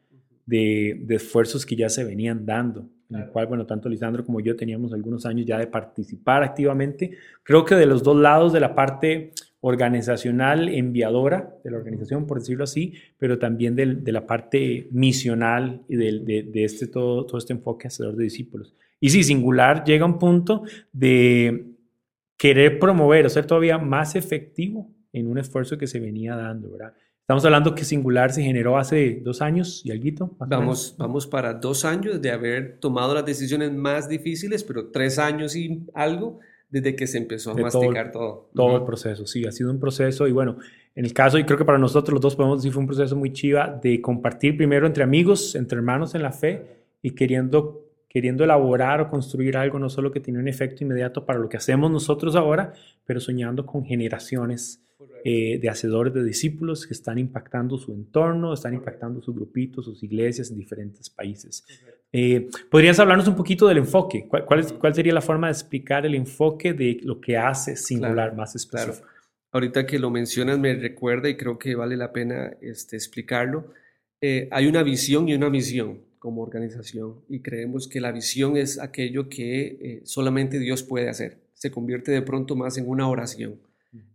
de, 0.46 1.04
esfuerzos 1.10 1.66
que 1.66 1.76
ya 1.76 1.90
se 1.90 2.04
venían 2.04 2.46
dando, 2.46 2.88
en 3.10 3.22
el 3.22 3.30
cual, 3.30 3.48
bueno, 3.48 3.66
tanto 3.66 3.90
Lisandro 3.90 4.24
como 4.24 4.42
yo 4.42 4.56
teníamos 4.56 4.94
algunos 4.94 5.26
años 5.26 5.48
ya 5.48 5.58
de 5.58 5.66
participar 5.66 6.44
activamente. 6.44 7.18
Creo 7.42 7.66
que 7.66 7.74
de 7.74 7.88
los 7.88 8.04
dos 8.04 8.16
lados, 8.16 8.54
de 8.54 8.60
la 8.60 8.76
parte 8.76 9.32
organizacional 9.66 10.68
enviadora 10.68 11.56
de 11.64 11.72
la 11.72 11.78
organización, 11.78 12.28
por 12.28 12.40
decirlo 12.40 12.66
así, 12.66 12.96
pero 13.18 13.40
también 13.40 13.76
de 13.78 14.12
la 14.12 14.28
parte 14.28 14.90
misional 14.92 15.84
y 15.88 15.96
de, 15.96 16.44
de, 16.52 16.64
este, 16.66 16.86
todo, 16.88 17.26
todo 17.26 17.38
este 17.38 17.54
enfoque 17.54 17.88
hacedor 17.88 18.18
de 18.18 18.26
discípulos. 18.26 18.76
Y 19.00 19.10
sí, 19.10 19.24
singular 19.24 19.86
llega 19.86 20.04
a 20.04 20.08
un 20.08 20.20
punto 20.20 20.64
de 20.92 21.66
querer 22.36 22.78
promover 22.78 23.26
o 23.26 23.30
ser 23.30 23.46
todavía 23.46 23.78
más 23.78 24.18
efectivo 24.18 24.92
en 25.14 25.28
un 25.28 25.38
esfuerzo 25.38 25.78
que 25.78 25.88
se 25.88 26.02
venía 26.02 26.36
dando, 26.36 26.70
¿verdad? 26.72 26.94
Estamos 27.22 27.46
hablando 27.46 27.74
que 27.74 27.86
Singular 27.86 28.34
se 28.34 28.44
generó 28.44 28.78
hace 28.78 29.22
dos 29.24 29.42
años 29.42 29.82
y 29.86 29.92
algo. 29.92 30.36
Vamos, 30.40 30.96
vamos 30.98 31.26
para 31.26 31.54
dos 31.54 31.86
años 31.86 32.22
de 32.22 32.32
haber 32.32 32.80
tomado 32.82 33.14
las 33.14 33.26
decisiones 33.26 33.72
más 33.72 34.10
difíciles, 34.10 34.66
pero 34.66 34.92
tres 34.92 35.20
años 35.20 35.56
y 35.56 35.86
algo 35.94 36.42
desde 36.74 36.96
que 36.96 37.06
se 37.06 37.20
empezó 37.20 37.52
a 37.52 37.54
masticar 37.54 38.12
todo. 38.12 38.50
Todo, 38.56 38.78
el 38.78 38.84
proceso, 38.84 39.28
sí, 39.28 39.46
ha 39.46 39.52
sido 39.52 39.70
un 39.70 39.80
proceso 39.80 40.28
y 40.28 40.32
bueno, 40.32 40.58
en 40.96 41.06
el 41.06 41.14
caso, 41.14 41.38
y 41.38 41.44
creo 41.44 41.56
que 41.56 41.66
para 41.66 41.78
nosotros 41.78 42.14
los 42.14 42.22
dos 42.22 42.36
podemos 42.36 42.58
decir, 42.58 42.74
fue 42.74 42.82
un 42.82 42.88
proceso 42.88 43.16
muy 43.16 43.32
chiva 43.32 43.80
de 43.80 44.02
compartir 44.02 44.58
primero 44.58 44.88
entre 44.88 45.04
amigos, 45.04 45.54
entre 45.54 45.78
hermanos 45.78 46.16
en 46.16 46.24
la 46.24 46.32
fe 46.32 46.66
y 47.04 47.12
queriendo, 47.12 47.86
queriendo 48.10 48.44
elaborar 48.44 49.02
o 49.02 49.08
construir 49.08 49.56
algo 49.56 49.78
no 49.78 49.88
solo 49.88 50.12
que 50.12 50.20
tiene 50.20 50.40
un 50.40 50.48
efecto 50.48 50.84
inmediato 50.84 51.28
para 51.28 51.38
lo 51.38 51.48
que 51.48 51.58
hacemos 51.58 51.92
nosotros 51.92 52.36
ahora, 52.36 52.74
pero 53.06 53.20
soñando 53.20 53.68
con 53.68 53.86
generaciones 53.86 54.84
eh, 55.26 55.58
de 55.58 55.70
hacedores 55.70 56.14
de 56.14 56.22
discípulos 56.22 56.86
que 56.86 56.94
están 56.94 57.18
impactando 57.18 57.78
su 57.78 57.94
entorno, 57.94 58.54
están 58.54 58.74
impactando 58.74 59.22
sus 59.22 59.34
grupitos, 59.34 59.86
sus 59.86 60.04
iglesias 60.04 60.52
en 60.52 60.58
diferentes 60.58 61.10
países. 61.10 61.64
Eh, 62.12 62.50
¿Podrías 62.70 63.00
hablarnos 63.00 63.30
un 63.30 63.36
poquito 63.36 63.66
del 63.66 63.78
enfoque? 63.78 64.28
¿Cuál, 64.28 64.44
¿Cuál, 64.78 64.94
sería 64.94 65.14
la 65.14 65.22
forma 65.22 65.48
de 65.48 65.54
explicar 65.54 66.06
el 66.06 66.16
enfoque 66.16 66.74
de 66.74 67.00
lo 67.04 67.22
que 67.22 67.38
hace 67.38 67.78
Singular 67.78 68.36
más 68.36 68.54
específico? 68.56 69.08
Ahorita 69.54 69.86
que 69.86 69.98
lo 69.98 70.10
mencionas 70.10 70.60
me 70.60 70.74
recuerda 70.74 71.30
y 71.30 71.38
creo 71.38 71.58
que 71.58 71.74
vale 71.74 71.96
la 71.96 72.12
pena 72.12 72.58
este, 72.60 72.98
explicarlo. 72.98 73.72
Eh, 74.20 74.50
hay 74.52 74.68
una 74.68 74.84
visión 74.84 75.30
y 75.30 75.36
una 75.36 75.50
misión 75.50 76.02
como 76.20 76.42
organización 76.42 77.22
y 77.30 77.40
creemos 77.40 77.88
que 77.88 78.02
la 78.02 78.12
visión 78.12 78.58
es 78.58 78.78
aquello 78.78 79.30
que 79.30 80.02
solamente 80.04 80.60
Dios 80.60 80.84
puede 80.84 81.08
hacer. 81.08 81.38
Se 81.54 81.72
convierte 81.72 82.12
de 82.12 82.22
pronto 82.22 82.58
más 82.58 82.78
en 82.78 82.90
una 82.90 83.08
oración 83.08 83.60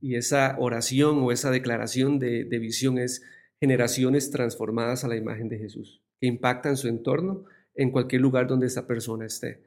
y 0.01 0.17
esa 0.17 0.57
oración 0.59 1.19
o 1.23 1.33
esa 1.33 1.51
declaración 1.51 2.19
de, 2.19 2.45
visión 2.59 2.99
es 2.99 3.23
generaciones 3.61 4.31
transformadas 4.31 5.05
a 5.05 5.09
la 5.09 5.17
imagen 5.17 5.49
de 5.49 5.59
Jesús, 5.59 6.03
que 6.21 6.27
impactan 6.27 6.77
su 6.77 6.89
entorno 6.89 7.45
en 7.75 7.91
cualquier 7.91 8.23
lugar 8.23 8.47
donde 8.47 8.67
esa 8.67 8.87
persona 8.87 9.27
esté. 9.27 9.63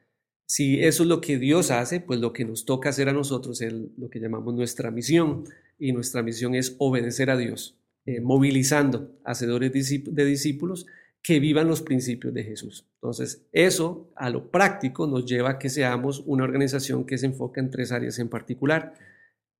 Si 0.45 0.81
eso 0.83 1.03
es 1.03 1.09
lo 1.09 1.21
que 1.21 1.37
Dios 1.37 1.71
hace, 1.71 2.01
pues 2.01 2.19
lo 2.19 2.33
que 2.33 2.43
nos 2.43 2.65
toca 2.65 2.89
hacer 2.89 3.07
a 3.07 3.13
nosotros 3.13 3.61
es 3.61 3.73
lo 3.97 4.09
que 4.09 4.19
llamamos 4.19 4.53
nuestra 4.53 4.91
misión. 4.91 5.45
Y 5.79 5.93
nuestra 5.93 6.23
misión 6.23 6.55
es 6.55 6.75
obedecer 6.77 7.29
a 7.29 7.37
Dios, 7.37 7.79
eh, 8.05 8.19
movilizando 8.19 9.17
hacedores 9.23 9.71
de 9.71 10.25
discípulos 10.25 10.87
que 11.23 11.39
vivan 11.39 11.67
los 11.67 11.81
principios 11.81 12.33
de 12.33 12.43
Jesús. 12.43 12.85
Entonces, 12.95 13.47
eso 13.53 14.11
a 14.15 14.29
lo 14.29 14.51
práctico 14.51 15.07
nos 15.07 15.25
lleva 15.25 15.51
a 15.51 15.59
que 15.59 15.69
seamos 15.69 16.21
una 16.25 16.43
organización 16.43 17.05
que 17.05 17.17
se 17.17 17.27
enfoca 17.27 17.61
en 17.61 17.69
tres 17.69 17.91
áreas 17.91 18.19
en 18.19 18.27
particular 18.27 18.93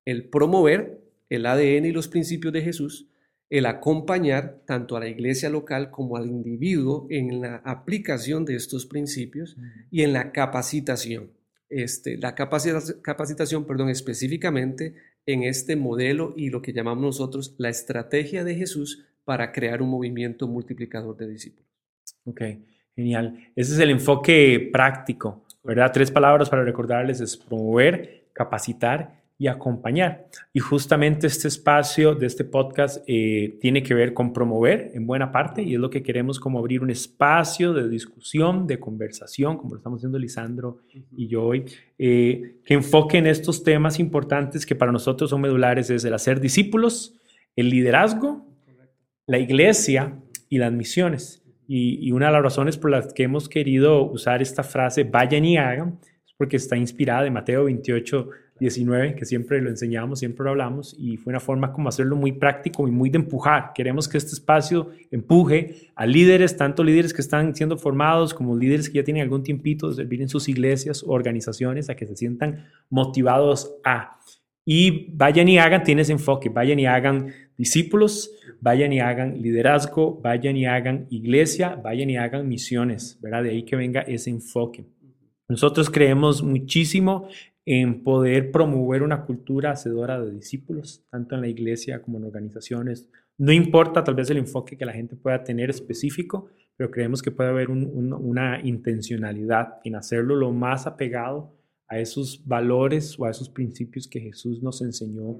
el 0.04 0.28
promover 0.28 1.02
el 1.32 1.46
ADN 1.46 1.86
y 1.86 1.92
los 1.92 2.08
principios 2.08 2.52
de 2.52 2.60
Jesús, 2.60 3.08
el 3.48 3.64
acompañar 3.64 4.60
tanto 4.66 4.96
a 4.96 5.00
la 5.00 5.08
iglesia 5.08 5.48
local 5.48 5.90
como 5.90 6.18
al 6.18 6.26
individuo 6.26 7.06
en 7.08 7.40
la 7.40 7.56
aplicación 7.64 8.44
de 8.44 8.56
estos 8.56 8.84
principios 8.84 9.56
y 9.90 10.02
en 10.02 10.12
la 10.12 10.30
capacitación. 10.30 11.30
Este, 11.70 12.18
la 12.18 12.34
capacitación, 12.34 13.66
perdón, 13.66 13.88
específicamente 13.88 14.94
en 15.24 15.44
este 15.44 15.74
modelo 15.74 16.34
y 16.36 16.50
lo 16.50 16.60
que 16.60 16.74
llamamos 16.74 17.02
nosotros 17.02 17.54
la 17.56 17.70
estrategia 17.70 18.44
de 18.44 18.54
Jesús 18.54 19.06
para 19.24 19.52
crear 19.52 19.80
un 19.80 19.88
movimiento 19.88 20.46
multiplicador 20.46 21.16
de 21.16 21.28
discípulos. 21.28 21.66
Ok, 22.24 22.42
genial. 22.94 23.38
Ese 23.56 23.72
es 23.72 23.78
el 23.78 23.88
enfoque 23.88 24.68
práctico, 24.70 25.46
¿verdad? 25.64 25.92
Tres 25.94 26.10
palabras 26.10 26.50
para 26.50 26.62
recordarles 26.62 27.22
es 27.22 27.38
promover, 27.38 28.28
capacitar 28.34 29.21
y 29.42 29.48
acompañar. 29.48 30.28
Y 30.52 30.60
justamente 30.60 31.26
este 31.26 31.48
espacio 31.48 32.14
de 32.14 32.26
este 32.26 32.44
podcast 32.44 33.02
eh, 33.08 33.58
tiene 33.60 33.82
que 33.82 33.92
ver 33.92 34.14
con 34.14 34.32
promover 34.32 34.92
en 34.94 35.04
buena 35.04 35.32
parte 35.32 35.64
y 35.64 35.74
es 35.74 35.80
lo 35.80 35.90
que 35.90 36.04
queremos 36.04 36.38
como 36.38 36.60
abrir 36.60 36.80
un 36.80 36.90
espacio 36.90 37.72
de 37.72 37.88
discusión, 37.88 38.68
de 38.68 38.78
conversación, 38.78 39.56
como 39.56 39.70
lo 39.74 39.78
estamos 39.78 39.98
haciendo 39.98 40.20
Lisandro 40.20 40.78
y 41.16 41.26
yo 41.26 41.42
hoy, 41.42 41.64
eh, 41.98 42.60
que 42.64 42.74
enfoque 42.74 43.18
en 43.18 43.26
estos 43.26 43.64
temas 43.64 43.98
importantes 43.98 44.64
que 44.64 44.76
para 44.76 44.92
nosotros 44.92 45.30
son 45.30 45.40
medulares, 45.40 45.90
es 45.90 46.04
el 46.04 46.14
hacer 46.14 46.38
discípulos, 46.38 47.18
el 47.56 47.68
liderazgo, 47.68 48.46
la 49.26 49.40
iglesia 49.40 50.22
y 50.48 50.58
las 50.58 50.70
misiones. 50.70 51.42
Y, 51.66 51.98
y 52.06 52.12
una 52.12 52.26
de 52.26 52.32
las 52.34 52.42
razones 52.44 52.76
por 52.76 52.92
las 52.92 53.12
que 53.12 53.24
hemos 53.24 53.48
querido 53.48 54.04
usar 54.04 54.40
esta 54.40 54.62
frase, 54.62 55.02
vayan 55.02 55.44
y 55.44 55.56
hagan, 55.56 55.98
porque 56.42 56.56
está 56.56 56.76
inspirada 56.76 57.22
de 57.22 57.30
Mateo 57.30 57.66
28, 57.66 58.28
19, 58.58 59.14
que 59.14 59.24
siempre 59.24 59.60
lo 59.60 59.70
enseñamos, 59.70 60.18
siempre 60.18 60.42
lo 60.42 60.50
hablamos, 60.50 60.92
y 60.98 61.16
fue 61.16 61.30
una 61.30 61.38
forma 61.38 61.72
como 61.72 61.88
hacerlo 61.88 62.16
muy 62.16 62.32
práctico 62.32 62.88
y 62.88 62.90
muy 62.90 63.10
de 63.10 63.18
empujar. 63.18 63.70
Queremos 63.72 64.08
que 64.08 64.18
este 64.18 64.32
espacio 64.32 64.90
empuje 65.12 65.92
a 65.94 66.04
líderes, 66.04 66.56
tanto 66.56 66.82
líderes 66.82 67.14
que 67.14 67.22
están 67.22 67.54
siendo 67.54 67.76
formados 67.76 68.34
como 68.34 68.56
líderes 68.56 68.90
que 68.90 68.96
ya 68.96 69.04
tienen 69.04 69.22
algún 69.22 69.44
tiempito 69.44 69.88
de 69.88 69.94
servir 69.94 70.20
en 70.20 70.28
sus 70.28 70.48
iglesias 70.48 71.04
o 71.04 71.12
organizaciones, 71.12 71.88
a 71.88 71.94
que 71.94 72.08
se 72.08 72.16
sientan 72.16 72.66
motivados 72.90 73.76
a. 73.84 74.18
Y 74.64 75.14
vayan 75.14 75.48
y 75.48 75.58
hagan, 75.58 75.84
tienes 75.84 76.10
enfoque, 76.10 76.48
vayan 76.48 76.80
y 76.80 76.86
hagan 76.86 77.32
discípulos, 77.56 78.32
vayan 78.60 78.92
y 78.92 78.98
hagan 78.98 79.40
liderazgo, 79.40 80.20
vayan 80.20 80.56
y 80.56 80.66
hagan 80.66 81.06
iglesia, 81.08 81.76
vayan 81.76 82.10
y 82.10 82.16
hagan 82.16 82.48
misiones, 82.48 83.16
¿verdad? 83.22 83.44
De 83.44 83.50
ahí 83.50 83.62
que 83.62 83.76
venga 83.76 84.00
ese 84.00 84.30
enfoque. 84.30 84.86
Nosotros 85.52 85.90
creemos 85.90 86.42
muchísimo 86.42 87.28
en 87.66 88.02
poder 88.02 88.50
promover 88.50 89.02
una 89.02 89.26
cultura 89.26 89.72
hacedora 89.72 90.18
de 90.18 90.32
discípulos, 90.32 91.04
tanto 91.10 91.34
en 91.34 91.42
la 91.42 91.48
iglesia 91.48 92.00
como 92.00 92.16
en 92.16 92.24
organizaciones. 92.24 93.10
No 93.36 93.52
importa 93.52 94.02
tal 94.02 94.14
vez 94.14 94.30
el 94.30 94.38
enfoque 94.38 94.78
que 94.78 94.86
la 94.86 94.94
gente 94.94 95.14
pueda 95.14 95.44
tener 95.44 95.68
específico, 95.68 96.48
pero 96.74 96.90
creemos 96.90 97.20
que 97.20 97.30
puede 97.30 97.50
haber 97.50 97.68
una 97.68 98.62
intencionalidad 98.64 99.74
en 99.84 99.96
hacerlo 99.96 100.36
lo 100.36 100.52
más 100.52 100.86
apegado 100.86 101.52
a 101.86 101.98
esos 101.98 102.42
valores 102.46 103.18
o 103.18 103.26
a 103.26 103.30
esos 103.30 103.50
principios 103.50 104.08
que 104.08 104.20
Jesús 104.20 104.62
nos 104.62 104.80
enseñó 104.80 105.38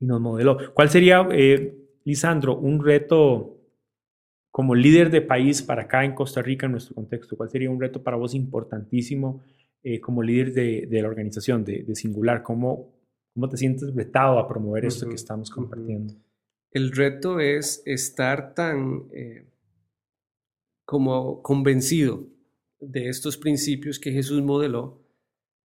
y 0.00 0.06
nos 0.06 0.22
modeló. 0.22 0.56
¿Cuál 0.72 0.88
sería, 0.88 1.28
eh, 1.32 1.76
Lisandro, 2.04 2.56
un 2.56 2.82
reto 2.82 3.59
como 4.50 4.74
líder 4.74 5.10
de 5.10 5.22
país 5.22 5.62
para 5.62 5.82
acá 5.82 6.04
en 6.04 6.14
Costa 6.14 6.42
Rica, 6.42 6.66
en 6.66 6.72
nuestro 6.72 6.94
contexto? 6.94 7.36
¿Cuál 7.36 7.50
sería 7.50 7.70
un 7.70 7.80
reto 7.80 8.02
para 8.02 8.16
vos 8.16 8.34
importantísimo? 8.34 9.42
Eh, 9.82 9.98
como 10.00 10.22
líder 10.22 10.52
de, 10.52 11.00
la 11.00 11.08
organización, 11.08 11.64
de, 11.64 11.94
Singular? 11.94 12.42
¿Cómo, 12.42 12.92
¿Cómo 13.32 13.48
te 13.48 13.56
sientes 13.56 13.94
vetado 13.94 14.38
a 14.38 14.46
promover 14.46 14.84
esto 14.84 15.08
que 15.08 15.14
estamos 15.14 15.50
compartiendo? 15.50 16.14
El 16.70 16.92
reto 16.92 17.40
es 17.40 17.82
estar 17.86 18.54
tan 18.54 19.04
eh, 19.12 19.46
como 20.84 21.42
convencido 21.42 22.26
de 22.80 23.08
estos 23.08 23.36
principios 23.36 23.98
que 23.98 24.12
Jesús 24.12 24.42
modeló, 24.42 25.00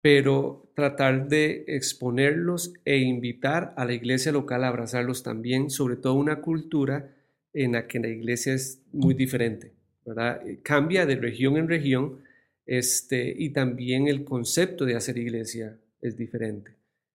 pero 0.02 0.70
tratar 0.74 1.28
de 1.28 1.64
exponerlos 1.66 2.74
e 2.84 2.98
invitar 2.98 3.72
a 3.76 3.84
la 3.84 3.94
iglesia 3.94 4.32
local 4.32 4.64
a 4.64 4.68
abrazarlos 4.68 5.22
también, 5.22 5.70
sobre 5.70 5.96
todo 5.96 6.14
una 6.14 6.42
cultura 6.42 7.14
en 7.54 7.72
la 7.72 7.86
que 7.86 8.00
la 8.00 8.08
iglesia 8.08 8.52
es 8.52 8.82
muy 8.92 9.14
diferente, 9.14 9.72
¿verdad? 10.04 10.42
Cambia 10.62 11.06
de 11.06 11.16
región 11.16 11.56
en 11.56 11.68
región 11.68 12.20
este, 12.66 13.34
y 13.36 13.50
también 13.50 14.08
el 14.08 14.24
concepto 14.24 14.84
de 14.84 14.96
hacer 14.96 15.16
iglesia 15.16 15.78
es 16.02 16.16
diferente. 16.16 16.72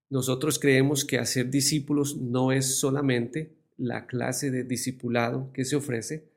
Nosotros 0.10 0.58
creemos 0.58 1.06
que 1.06 1.20
hacer 1.20 1.50
discípulos 1.52 2.18
no 2.18 2.52
es 2.52 2.80
solamente 2.80 3.52
la 3.78 4.08
clase 4.08 4.50
de 4.50 4.64
discipulado 4.64 5.52
que 5.54 5.66
se 5.66 5.76
ofrece 5.76 6.30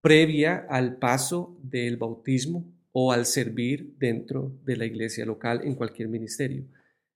previa 0.00 0.66
al 0.68 0.96
paso 0.96 1.58
del 1.62 1.96
bautismo 1.96 2.72
o 2.92 3.12
al 3.12 3.26
servir 3.26 3.94
dentro 3.98 4.58
de 4.64 4.76
la 4.76 4.86
iglesia 4.86 5.24
local 5.24 5.60
en 5.64 5.74
cualquier 5.74 6.08
ministerio. 6.08 6.64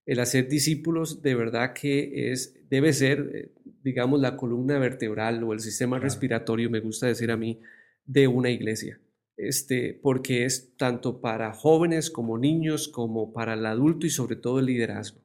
El 0.05 0.19
hacer 0.19 0.47
discípulos 0.47 1.21
de 1.21 1.35
verdad 1.35 1.73
que 1.73 2.31
es, 2.31 2.55
debe 2.69 2.93
ser, 2.93 3.31
eh, 3.33 3.51
digamos, 3.85 4.19
la 4.19 4.35
columna 4.35 4.79
vertebral 4.79 5.43
o 5.43 5.53
el 5.53 5.59
sistema 5.59 5.99
respiratorio, 5.99 6.71
me 6.71 6.79
gusta 6.79 7.05
decir 7.05 7.29
a 7.29 7.37
mí, 7.37 7.61
de 8.03 8.27
una 8.27 8.49
iglesia. 8.49 8.99
Este, 9.37 9.93
porque 10.01 10.45
es 10.45 10.75
tanto 10.75 11.21
para 11.21 11.53
jóvenes 11.53 12.09
como 12.09 12.39
niños, 12.39 12.87
como 12.87 13.31
para 13.31 13.53
el 13.53 13.63
adulto 13.63 14.07
y 14.07 14.09
sobre 14.09 14.37
todo 14.37 14.57
el 14.57 14.65
liderazgo. 14.65 15.19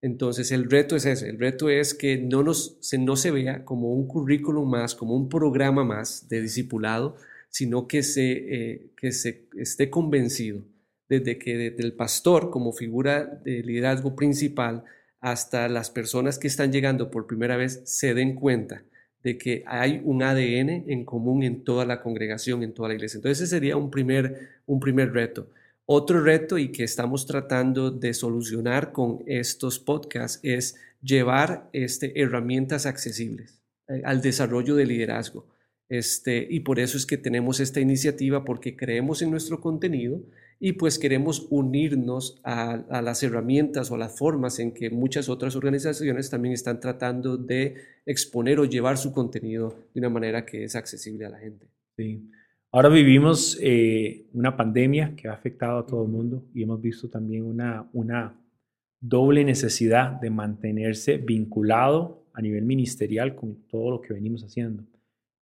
Entonces 0.00 0.52
el 0.52 0.70
reto 0.70 0.94
es 0.94 1.06
ese, 1.06 1.28
el 1.28 1.40
reto 1.40 1.68
es 1.68 1.92
que 1.92 2.18
no, 2.18 2.44
nos, 2.44 2.76
se, 2.80 2.98
no 2.98 3.16
se 3.16 3.32
vea 3.32 3.64
como 3.64 3.92
un 3.92 4.06
currículum 4.06 4.70
más, 4.70 4.94
como 4.94 5.16
un 5.16 5.28
programa 5.28 5.82
más 5.82 6.28
de 6.28 6.40
discipulado, 6.40 7.16
sino 7.48 7.88
que 7.88 8.04
se, 8.04 8.32
eh, 8.32 8.90
que 8.96 9.10
se 9.10 9.48
esté 9.56 9.90
convencido 9.90 10.62
desde 11.08 11.38
que 11.38 11.56
desde 11.56 11.82
el 11.82 11.94
pastor 11.94 12.50
como 12.50 12.72
figura 12.72 13.24
de 13.44 13.62
liderazgo 13.62 14.14
principal 14.14 14.84
hasta 15.24 15.70
las 15.70 15.88
personas 15.88 16.38
que 16.38 16.48
están 16.48 16.70
llegando 16.70 17.10
por 17.10 17.26
primera 17.26 17.56
vez 17.56 17.80
se 17.86 18.12
den 18.12 18.34
cuenta 18.34 18.82
de 19.22 19.38
que 19.38 19.64
hay 19.66 20.02
un 20.04 20.22
ADN 20.22 20.84
en 20.86 21.06
común 21.06 21.42
en 21.42 21.64
toda 21.64 21.86
la 21.86 22.02
congregación, 22.02 22.62
en 22.62 22.74
toda 22.74 22.90
la 22.90 22.94
iglesia. 22.96 23.16
Entonces 23.16 23.40
ese 23.40 23.56
sería 23.56 23.78
un 23.78 23.90
primer, 23.90 24.50
un 24.66 24.80
primer 24.80 25.14
reto. 25.14 25.48
Otro 25.86 26.22
reto 26.22 26.58
y 26.58 26.70
que 26.70 26.84
estamos 26.84 27.24
tratando 27.24 27.90
de 27.90 28.12
solucionar 28.12 28.92
con 28.92 29.22
estos 29.26 29.78
podcasts 29.78 30.40
es 30.42 30.76
llevar 31.00 31.70
este, 31.72 32.20
herramientas 32.20 32.84
accesibles 32.84 33.62
eh, 33.88 34.02
al 34.04 34.20
desarrollo 34.20 34.74
de 34.74 34.84
liderazgo. 34.84 35.46
Este, 35.88 36.46
y 36.50 36.60
por 36.60 36.78
eso 36.78 36.98
es 36.98 37.06
que 37.06 37.16
tenemos 37.16 37.60
esta 37.60 37.80
iniciativa 37.80 38.44
porque 38.44 38.76
creemos 38.76 39.22
en 39.22 39.30
nuestro 39.30 39.62
contenido 39.62 40.20
y 40.66 40.72
pues 40.72 40.98
queremos 40.98 41.46
unirnos 41.50 42.40
a, 42.42 42.72
a, 42.88 43.02
las 43.02 43.22
herramientas 43.22 43.90
o 43.90 43.96
a 43.96 43.98
las 43.98 44.16
formas 44.16 44.58
en 44.58 44.72
que 44.72 44.88
muchas 44.88 45.28
otras 45.28 45.56
organizaciones 45.56 46.30
también 46.30 46.54
están 46.54 46.80
tratando 46.80 47.36
de 47.36 47.74
exponer 48.06 48.58
o 48.58 48.64
llevar 48.64 48.96
su 48.96 49.12
contenido 49.12 49.76
de 49.92 50.00
una 50.00 50.08
manera 50.08 50.46
que 50.46 50.64
es 50.64 50.74
accesible 50.74 51.26
a 51.26 51.28
la 51.28 51.38
gente. 51.38 51.68
Sí. 51.98 52.30
Ahora 52.72 52.88
vivimos 52.88 53.58
eh, 53.60 54.24
una 54.32 54.56
pandemia 54.56 55.14
que 55.14 55.28
ha 55.28 55.34
afectado 55.34 55.80
a 55.80 55.86
todo 55.86 56.02
el 56.06 56.10
mundo 56.10 56.46
y 56.54 56.62
hemos 56.62 56.80
visto 56.80 57.10
también 57.10 57.44
una, 57.44 57.86
una 57.92 58.34
doble 59.02 59.44
necesidad 59.44 60.12
de 60.12 60.30
mantenerse 60.30 61.18
vinculado 61.18 62.24
a 62.32 62.40
nivel 62.40 62.64
ministerial 62.64 63.34
con 63.34 63.66
todo 63.68 63.90
lo 63.90 64.00
que 64.00 64.14
venimos 64.14 64.42
haciendo. 64.42 64.82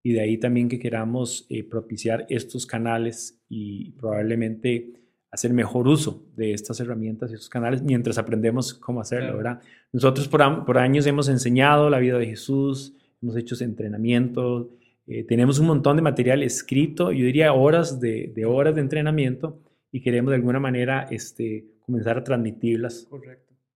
Y 0.02 0.14
de 0.14 0.22
ahí 0.22 0.40
también 0.40 0.68
que 0.68 0.80
queramos 0.80 1.46
eh, 1.52 1.64
propiciar 1.64 2.26
estos 2.28 2.66
canales 2.66 3.40
y 3.48 3.92
probablemente 3.92 5.01
hacer 5.32 5.54
mejor 5.54 5.88
uso 5.88 6.26
de 6.36 6.54
estas 6.54 6.80
herramientas 6.82 7.32
y 7.32 7.36
estos 7.36 7.50
canales 7.50 7.82
mientras 7.82 8.18
aprendemos 8.18 8.74
cómo 8.74 9.00
hacerlo, 9.00 9.38
¿verdad? 9.38 9.62
Nosotros 9.94 10.28
por, 10.28 10.66
por 10.66 10.78
años 10.78 11.08
hemos 11.08 11.30
enseñado 11.30 11.90
la 11.90 12.00
vida 12.00 12.18
de 12.18 12.28
Jesús, 12.28 12.94
hemos 13.22 13.38
hecho 13.38 13.56
entrenamientos, 13.64 14.68
eh, 15.08 15.24
tenemos 15.24 15.58
un 15.60 15.68
montón 15.68 15.96
de 15.96 16.02
material 16.02 16.44
escrito, 16.44 17.12
yo 17.12 17.26
diría 17.26 17.54
horas 17.54 18.02
de, 18.02 18.34
horas 18.46 18.76
de 18.76 18.82
entrenamiento 18.82 19.60
y 19.92 20.02
queremos 20.02 20.32
de 20.32 20.36
alguna 20.36 20.60
manera 20.60 21.08
este, 21.10 21.66
comenzar 21.80 22.18
a 22.18 22.24
transmitirlas 22.24 23.08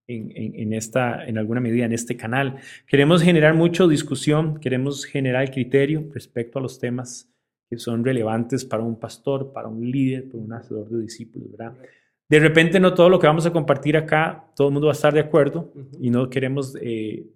En, 0.07 0.31
en, 0.35 0.73
esta, 0.73 1.25
en 1.25 1.39
alguna 1.39 1.59
medida 1.61 1.83
en 1.85 1.91
este 1.91 2.15
canal. 2.15 2.57
Queremos 2.85 3.23
generar 3.23 3.55
mucha 3.55 3.87
discusión, 3.87 4.59
queremos 4.59 5.03
generar 5.03 5.49
criterio 5.49 6.11
respecto 6.13 6.59
a 6.59 6.61
los 6.61 6.77
temas 6.77 7.34
que 7.69 7.77
son 7.77 8.03
relevantes 8.03 8.65
para 8.65 8.83
un 8.83 8.99
pastor, 8.99 9.51
para 9.51 9.67
un 9.67 9.89
líder, 9.89 10.29
para 10.29 10.43
un 10.43 10.53
hacedor 10.53 10.89
de 10.89 11.01
discípulos, 11.01 11.51
¿verdad? 11.51 11.73
De 12.27 12.39
repente 12.39 12.79
no 12.79 12.93
todo 12.93 13.09
lo 13.09 13.19
que 13.19 13.27
vamos 13.27 13.45
a 13.45 13.51
compartir 13.51 13.97
acá, 13.97 14.45
todo 14.55 14.69
el 14.69 14.73
mundo 14.73 14.87
va 14.87 14.93
a 14.93 14.95
estar 14.95 15.13
de 15.13 15.19
acuerdo 15.19 15.71
y 15.99 16.09
no 16.09 16.29
queremos 16.29 16.75
eh, 16.81 17.27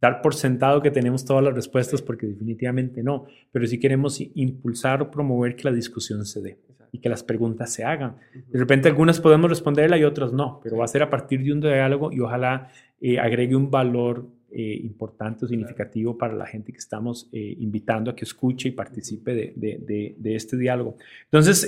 dar 0.00 0.20
por 0.20 0.34
sentado 0.34 0.82
que 0.82 0.90
tenemos 0.90 1.24
todas 1.24 1.44
las 1.44 1.54
respuestas 1.54 2.02
porque 2.02 2.26
definitivamente 2.26 3.02
no, 3.02 3.26
pero 3.52 3.66
sí 3.66 3.78
queremos 3.78 4.20
impulsar 4.34 5.02
o 5.02 5.10
promover 5.10 5.54
que 5.54 5.64
la 5.64 5.72
discusión 5.72 6.24
se 6.26 6.42
dé 6.42 6.58
y 6.90 6.98
que 6.98 7.08
las 7.08 7.22
preguntas 7.22 7.72
se 7.72 7.84
hagan. 7.84 8.16
De 8.48 8.58
repente 8.58 8.88
algunas 8.88 9.20
podemos 9.20 9.48
responderla 9.48 9.96
y 9.96 10.04
otras 10.04 10.32
no, 10.32 10.60
pero 10.62 10.76
va 10.76 10.84
a 10.84 10.88
ser 10.88 11.04
a 11.04 11.08
partir 11.08 11.42
de 11.44 11.52
un 11.52 11.60
diálogo 11.60 12.10
y 12.12 12.18
ojalá 12.18 12.68
eh, 13.00 13.20
agregue 13.20 13.54
un 13.54 13.70
valor 13.70 14.26
eh, 14.54 14.80
importante 14.82 15.44
o 15.44 15.48
significativo 15.48 16.16
para 16.16 16.34
la 16.34 16.46
gente 16.46 16.72
que 16.72 16.78
estamos 16.78 17.28
eh, 17.32 17.56
invitando 17.58 18.10
a 18.10 18.16
que 18.16 18.24
escuche 18.24 18.68
y 18.68 18.72
participe 18.72 19.34
de, 19.34 19.52
de, 19.56 20.14
de, 20.16 20.34
este 20.34 20.56
diálogo. 20.56 20.96
Entonces, 21.24 21.66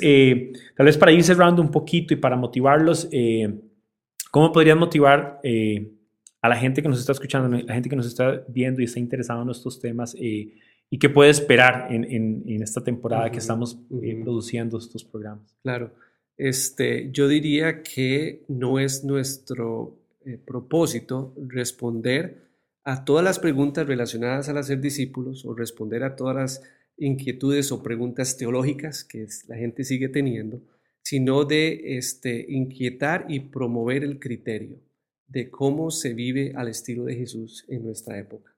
tal 0.76 0.86
vez 0.86 0.98
para 0.98 1.12
ir 1.12 1.22
cerrando 1.22 1.62
un 1.62 1.70
poquito 1.70 2.14
y 2.14 2.16
para 2.16 2.36
motivarlos, 2.36 3.08
¿cómo 4.30 4.52
podrían 4.52 4.78
motivar 4.78 5.40
a 6.44 6.48
la 6.50 6.56
gente 6.56 6.82
que 6.82 6.88
nos 6.90 7.00
está 7.00 7.12
escuchando, 7.12 7.56
la 7.56 7.72
gente 7.72 7.88
que 7.88 7.96
nos 7.96 8.06
está 8.06 8.44
viendo 8.48 8.82
y 8.82 8.84
está 8.84 9.00
interesado 9.00 9.42
en 9.42 9.48
estos 9.48 9.80
temas 9.80 10.14
eh, 10.20 10.52
y 10.90 10.98
qué 10.98 11.08
puede 11.08 11.30
esperar 11.30 11.86
en, 11.90 12.04
en, 12.04 12.62
esta 12.62 12.84
temporada 12.84 13.30
que 13.30 13.38
estamos 13.38 13.78
eh, 14.02 14.20
produciendo 14.22 14.76
estos 14.76 15.04
programas. 15.04 15.56
Claro, 15.62 15.94
este, 16.36 17.10
yo 17.12 17.28
diría 17.28 17.82
que 17.82 18.44
no 18.48 18.78
es 18.78 19.04
nuestro 19.04 19.96
eh, 20.26 20.38
propósito 20.44 21.32
responder 21.48 22.42
a 22.84 23.04
todas 23.04 23.24
las 23.24 23.38
preguntas 23.38 23.86
relacionadas 23.86 24.48
al 24.48 24.58
hacer 24.58 24.80
discípulos 24.80 25.44
o 25.44 25.54
responder 25.54 26.04
a 26.04 26.16
todas 26.16 26.36
las 26.36 26.62
inquietudes 26.96 27.72
o 27.72 27.82
preguntas 27.82 28.36
teológicas 28.36 29.04
que 29.04 29.26
la 29.48 29.56
gente 29.56 29.84
sigue 29.84 30.08
teniendo, 30.08 30.62
sino 31.02 31.44
de 31.44 31.96
este, 31.96 32.44
inquietar 32.48 33.26
y 33.28 33.40
promover 33.40 34.04
el 34.04 34.20
criterio 34.20 34.78
de 35.26 35.50
cómo 35.50 35.90
se 35.90 36.12
vive 36.12 36.52
al 36.54 36.68
estilo 36.68 37.04
de 37.04 37.16
Jesús 37.16 37.64
en 37.68 37.84
nuestra 37.84 38.18
época. 38.18 38.54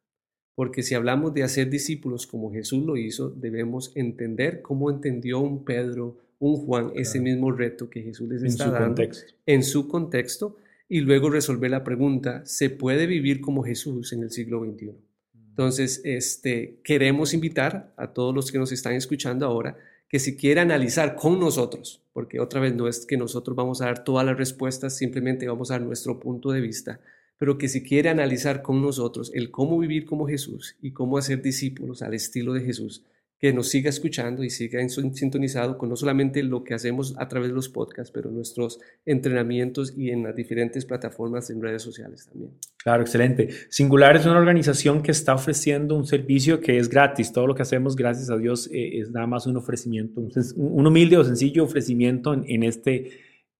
Porque 0.55 0.83
si 0.83 0.95
hablamos 0.95 1.33
de 1.33 1.43
hacer 1.43 1.71
discípulos 1.71 2.27
como 2.27 2.53
Jesús 2.53 2.85
lo 2.85 2.97
hizo, 2.97 3.31
debemos 3.31 3.93
entender 3.95 4.63
cómo 4.63 4.91
entendió 4.91 5.39
un 5.39 5.65
Pedro, 5.65 6.19
un 6.39 6.57
Juan, 6.57 6.93
ese 6.97 7.21
mismo 7.21 7.53
reto 7.53 7.89
que 7.89 8.03
Jesús 8.03 8.29
les 8.29 8.43
está 8.43 8.71
dando 8.71 9.03
en 9.47 9.63
su 9.63 9.87
contexto 9.87 10.57
y 10.89 11.01
luego 11.01 11.31
resolver 11.31 11.71
la 11.71 11.85
pregunta, 11.85 12.45
¿se 12.45 12.71
puede 12.71 13.07
vivir 13.07 13.41
como 13.41 13.65
Jesús 13.65 14.13
en 14.13 14.23
el 14.23 14.31
siglo 14.31 14.65
XXI? 14.65 14.93
Entonces, 15.49 16.01
este, 16.05 16.81
queremos 16.85 17.35
invitar 17.35 17.93
a 17.97 18.13
todos 18.13 18.35
los 18.35 18.53
que 18.53 18.59
nos 18.59 18.73
están 18.73 18.93
escuchando 18.95 19.47
ahora 19.47 19.77
que 20.09 20.19
si 20.19 20.37
quiere 20.37 20.61
analizar 20.61 21.17
con 21.17 21.41
nosotros, 21.41 22.03
porque 22.13 22.39
otra 22.39 22.61
vez 22.61 22.75
no 22.75 22.87
es 22.87 23.07
que 23.07 23.17
nosotros 23.17 23.57
vamos 23.57 23.81
a 23.81 23.87
dar 23.87 24.05
todas 24.05 24.25
las 24.25 24.37
respuestas, 24.37 24.97
simplemente 24.97 25.49
vamos 25.49 25.71
a 25.71 25.75
dar 25.75 25.83
nuestro 25.83 26.21
punto 26.21 26.53
de 26.53 26.61
vista, 26.61 27.01
pero 27.39 27.59
que 27.59 27.69
si 27.69 27.83
quiere 27.83 28.09
analizar 28.09 28.63
con 28.63 28.81
nosotros 28.81 29.33
el 29.35 29.51
cómo 29.51 29.79
vivir 29.79 30.05
como 30.05 30.29
Jesús 30.29 30.77
y 30.81 30.93
cómo 30.93 31.19
hacer 31.19 31.43
discípulos 31.43 32.03
al 32.03 32.15
estilo 32.15 32.53
de 32.53 32.61
Jesús, 32.61 33.05
que 33.39 33.53
nos 33.53 33.69
siga 33.69 33.91
escuchando 33.91 34.43
y 34.43 34.51
siga 34.51 34.81
sintonizado 34.89 35.77
con 35.77 35.91
no 35.91 35.97
solamente 35.97 36.43
lo 36.43 36.65
que 36.65 36.73
hacemos 36.73 37.15
a 37.19 37.29
través 37.29 37.51
de 37.51 37.55
los 37.55 37.69
podcasts, 37.69 38.11
pero 38.11 38.31
nuestros 38.31 38.81
entrenamientos 39.05 39.93
y 39.97 40.11
en 40.11 40.23
las 40.23 40.35
diferentes 40.35 40.87
plataformas 40.87 41.51
en 41.51 41.61
redes 41.61 41.83
sociales 41.83 42.27
también. 42.27 42.53
Claro, 42.79 43.03
excelente. 43.03 43.49
Singular 43.69 44.17
es 44.17 44.25
una 44.25 44.39
organización 44.39 45.03
que 45.03 45.11
está 45.11 45.35
ofreciendo 45.35 45.95
un 45.97 46.07
servicio 46.07 46.61
que 46.61 46.79
es 46.79 46.89
gratis. 46.89 47.31
Todo 47.31 47.47
lo 47.47 47.55
que 47.55 47.63
hacemos, 47.63 47.95
gracias 47.95 48.31
a 48.31 48.39
Dios, 48.39 48.71
eh, 48.73 49.01
es 49.01 49.11
nada 49.11 49.27
más 49.27 49.47
un 49.47 49.59
ofrecimiento, 49.59 50.21
un, 50.57 50.87
humilde 50.87 51.19
o 51.19 51.25
sencillo 51.25 51.65
ofrecimiento 51.65 52.33
en, 52.33 52.63
este, 52.63 53.11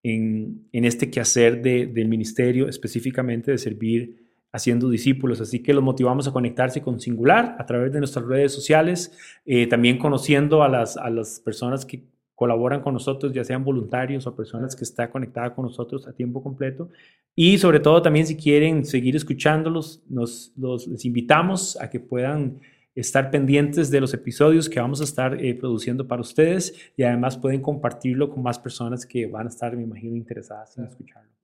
en, 0.01 0.67
este 0.71 1.11
quehacer 1.11 1.61
del 1.61 2.07
ministerio, 2.07 2.67
específicamente 2.67 3.51
de 3.51 3.59
servir 3.59 4.26
haciendo 4.51 4.89
discípulos. 4.89 5.41
Así 5.41 5.61
que 5.61 5.73
los 5.73 5.83
motivamos 5.83 6.27
a 6.27 6.31
conectarse 6.31 6.81
con 6.81 6.99
Singular 6.99 7.55
a 7.59 7.65
través 7.65 7.91
de 7.91 7.99
nuestras 7.99 8.25
redes 8.25 8.51
sociales, 8.53 9.11
eh, 9.45 9.67
también 9.67 9.97
conociendo 9.97 10.63
a 10.63 10.69
las, 10.69 10.97
a 10.97 11.09
las 11.09 11.39
personas 11.39 11.85
que 11.85 12.03
colaboran 12.37 12.81
con 12.81 12.93
nosotros, 12.93 13.33
ya 13.33 13.43
sean 13.43 13.63
voluntarios 13.63 14.27
o 14.27 14.35
personas 14.35 14.75
que 14.75 14.83
están 14.83 15.09
conectadas 15.09 15.53
con 15.53 15.65
nosotros 15.65 16.07
a 16.07 16.13
tiempo 16.13 16.43
completo. 16.43 16.89
Y 17.35 17.57
sobre 17.57 17.79
todo 17.79 18.01
también 18.01 18.27
si 18.27 18.35
quieren 18.35 18.85
seguir 18.85 19.15
escuchándolos, 19.15 20.03
nos, 20.07 20.53
los, 20.55 20.87
les 20.87 21.03
invitamos 21.05 21.79
a 21.81 21.89
que 21.89 21.99
puedan 21.99 22.59
estar 22.93 23.29
pendientes 23.29 23.91
de 23.91 24.01
los 24.01 24.13
episodios 24.13 24.69
que 24.69 24.79
vamos 24.79 25.01
a 25.01 25.03
estar 25.03 25.43
eh, 25.43 25.53
produciendo 25.53 26.07
para 26.07 26.21
ustedes 26.21 26.73
y 26.95 27.03
además 27.03 27.37
pueden 27.37 27.61
compartirlo 27.61 28.29
con 28.29 28.41
más 28.41 28.57
personas 28.57 29.05
que 29.05 29.27
van 29.27 29.47
a 29.47 29.49
estar, 29.49 29.75
me 29.75 29.83
imagino, 29.83 30.15
interesadas 30.15 30.77
en 30.77 30.85
escucharlo. 30.85 31.36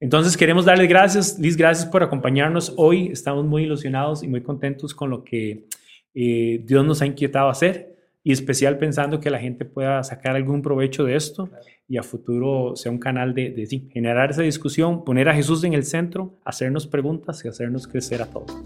Entonces 0.00 0.34
queremos 0.38 0.64
darles 0.64 0.88
gracias, 0.88 1.38
Liz, 1.38 1.58
gracias 1.58 1.86
por 1.86 2.02
acompañarnos 2.02 2.72
hoy. 2.78 3.08
Estamos 3.08 3.44
muy 3.44 3.64
ilusionados 3.64 4.22
y 4.22 4.28
muy 4.28 4.42
contentos 4.42 4.94
con 4.94 5.10
lo 5.10 5.22
que 5.22 5.66
eh, 6.14 6.62
Dios 6.64 6.86
nos 6.86 7.02
ha 7.02 7.06
inquietado 7.06 7.50
hacer 7.50 7.94
y 8.24 8.32
especial 8.32 8.78
pensando 8.78 9.20
que 9.20 9.28
la 9.28 9.38
gente 9.38 9.66
pueda 9.66 10.02
sacar 10.02 10.36
algún 10.36 10.62
provecho 10.62 11.04
de 11.04 11.16
esto 11.16 11.50
y 11.86 11.98
a 11.98 12.02
futuro 12.02 12.76
sea 12.76 12.90
un 12.90 12.98
canal 12.98 13.34
de 13.34 13.88
generar 13.92 14.30
esa 14.30 14.42
discusión, 14.42 15.04
poner 15.04 15.28
a 15.28 15.34
Jesús 15.34 15.64
en 15.64 15.74
el 15.74 15.84
centro, 15.84 16.38
hacernos 16.44 16.86
preguntas 16.86 17.44
y 17.44 17.48
hacernos 17.48 17.86
crecer 17.86 18.22
a 18.22 18.26
todos. 18.26 18.56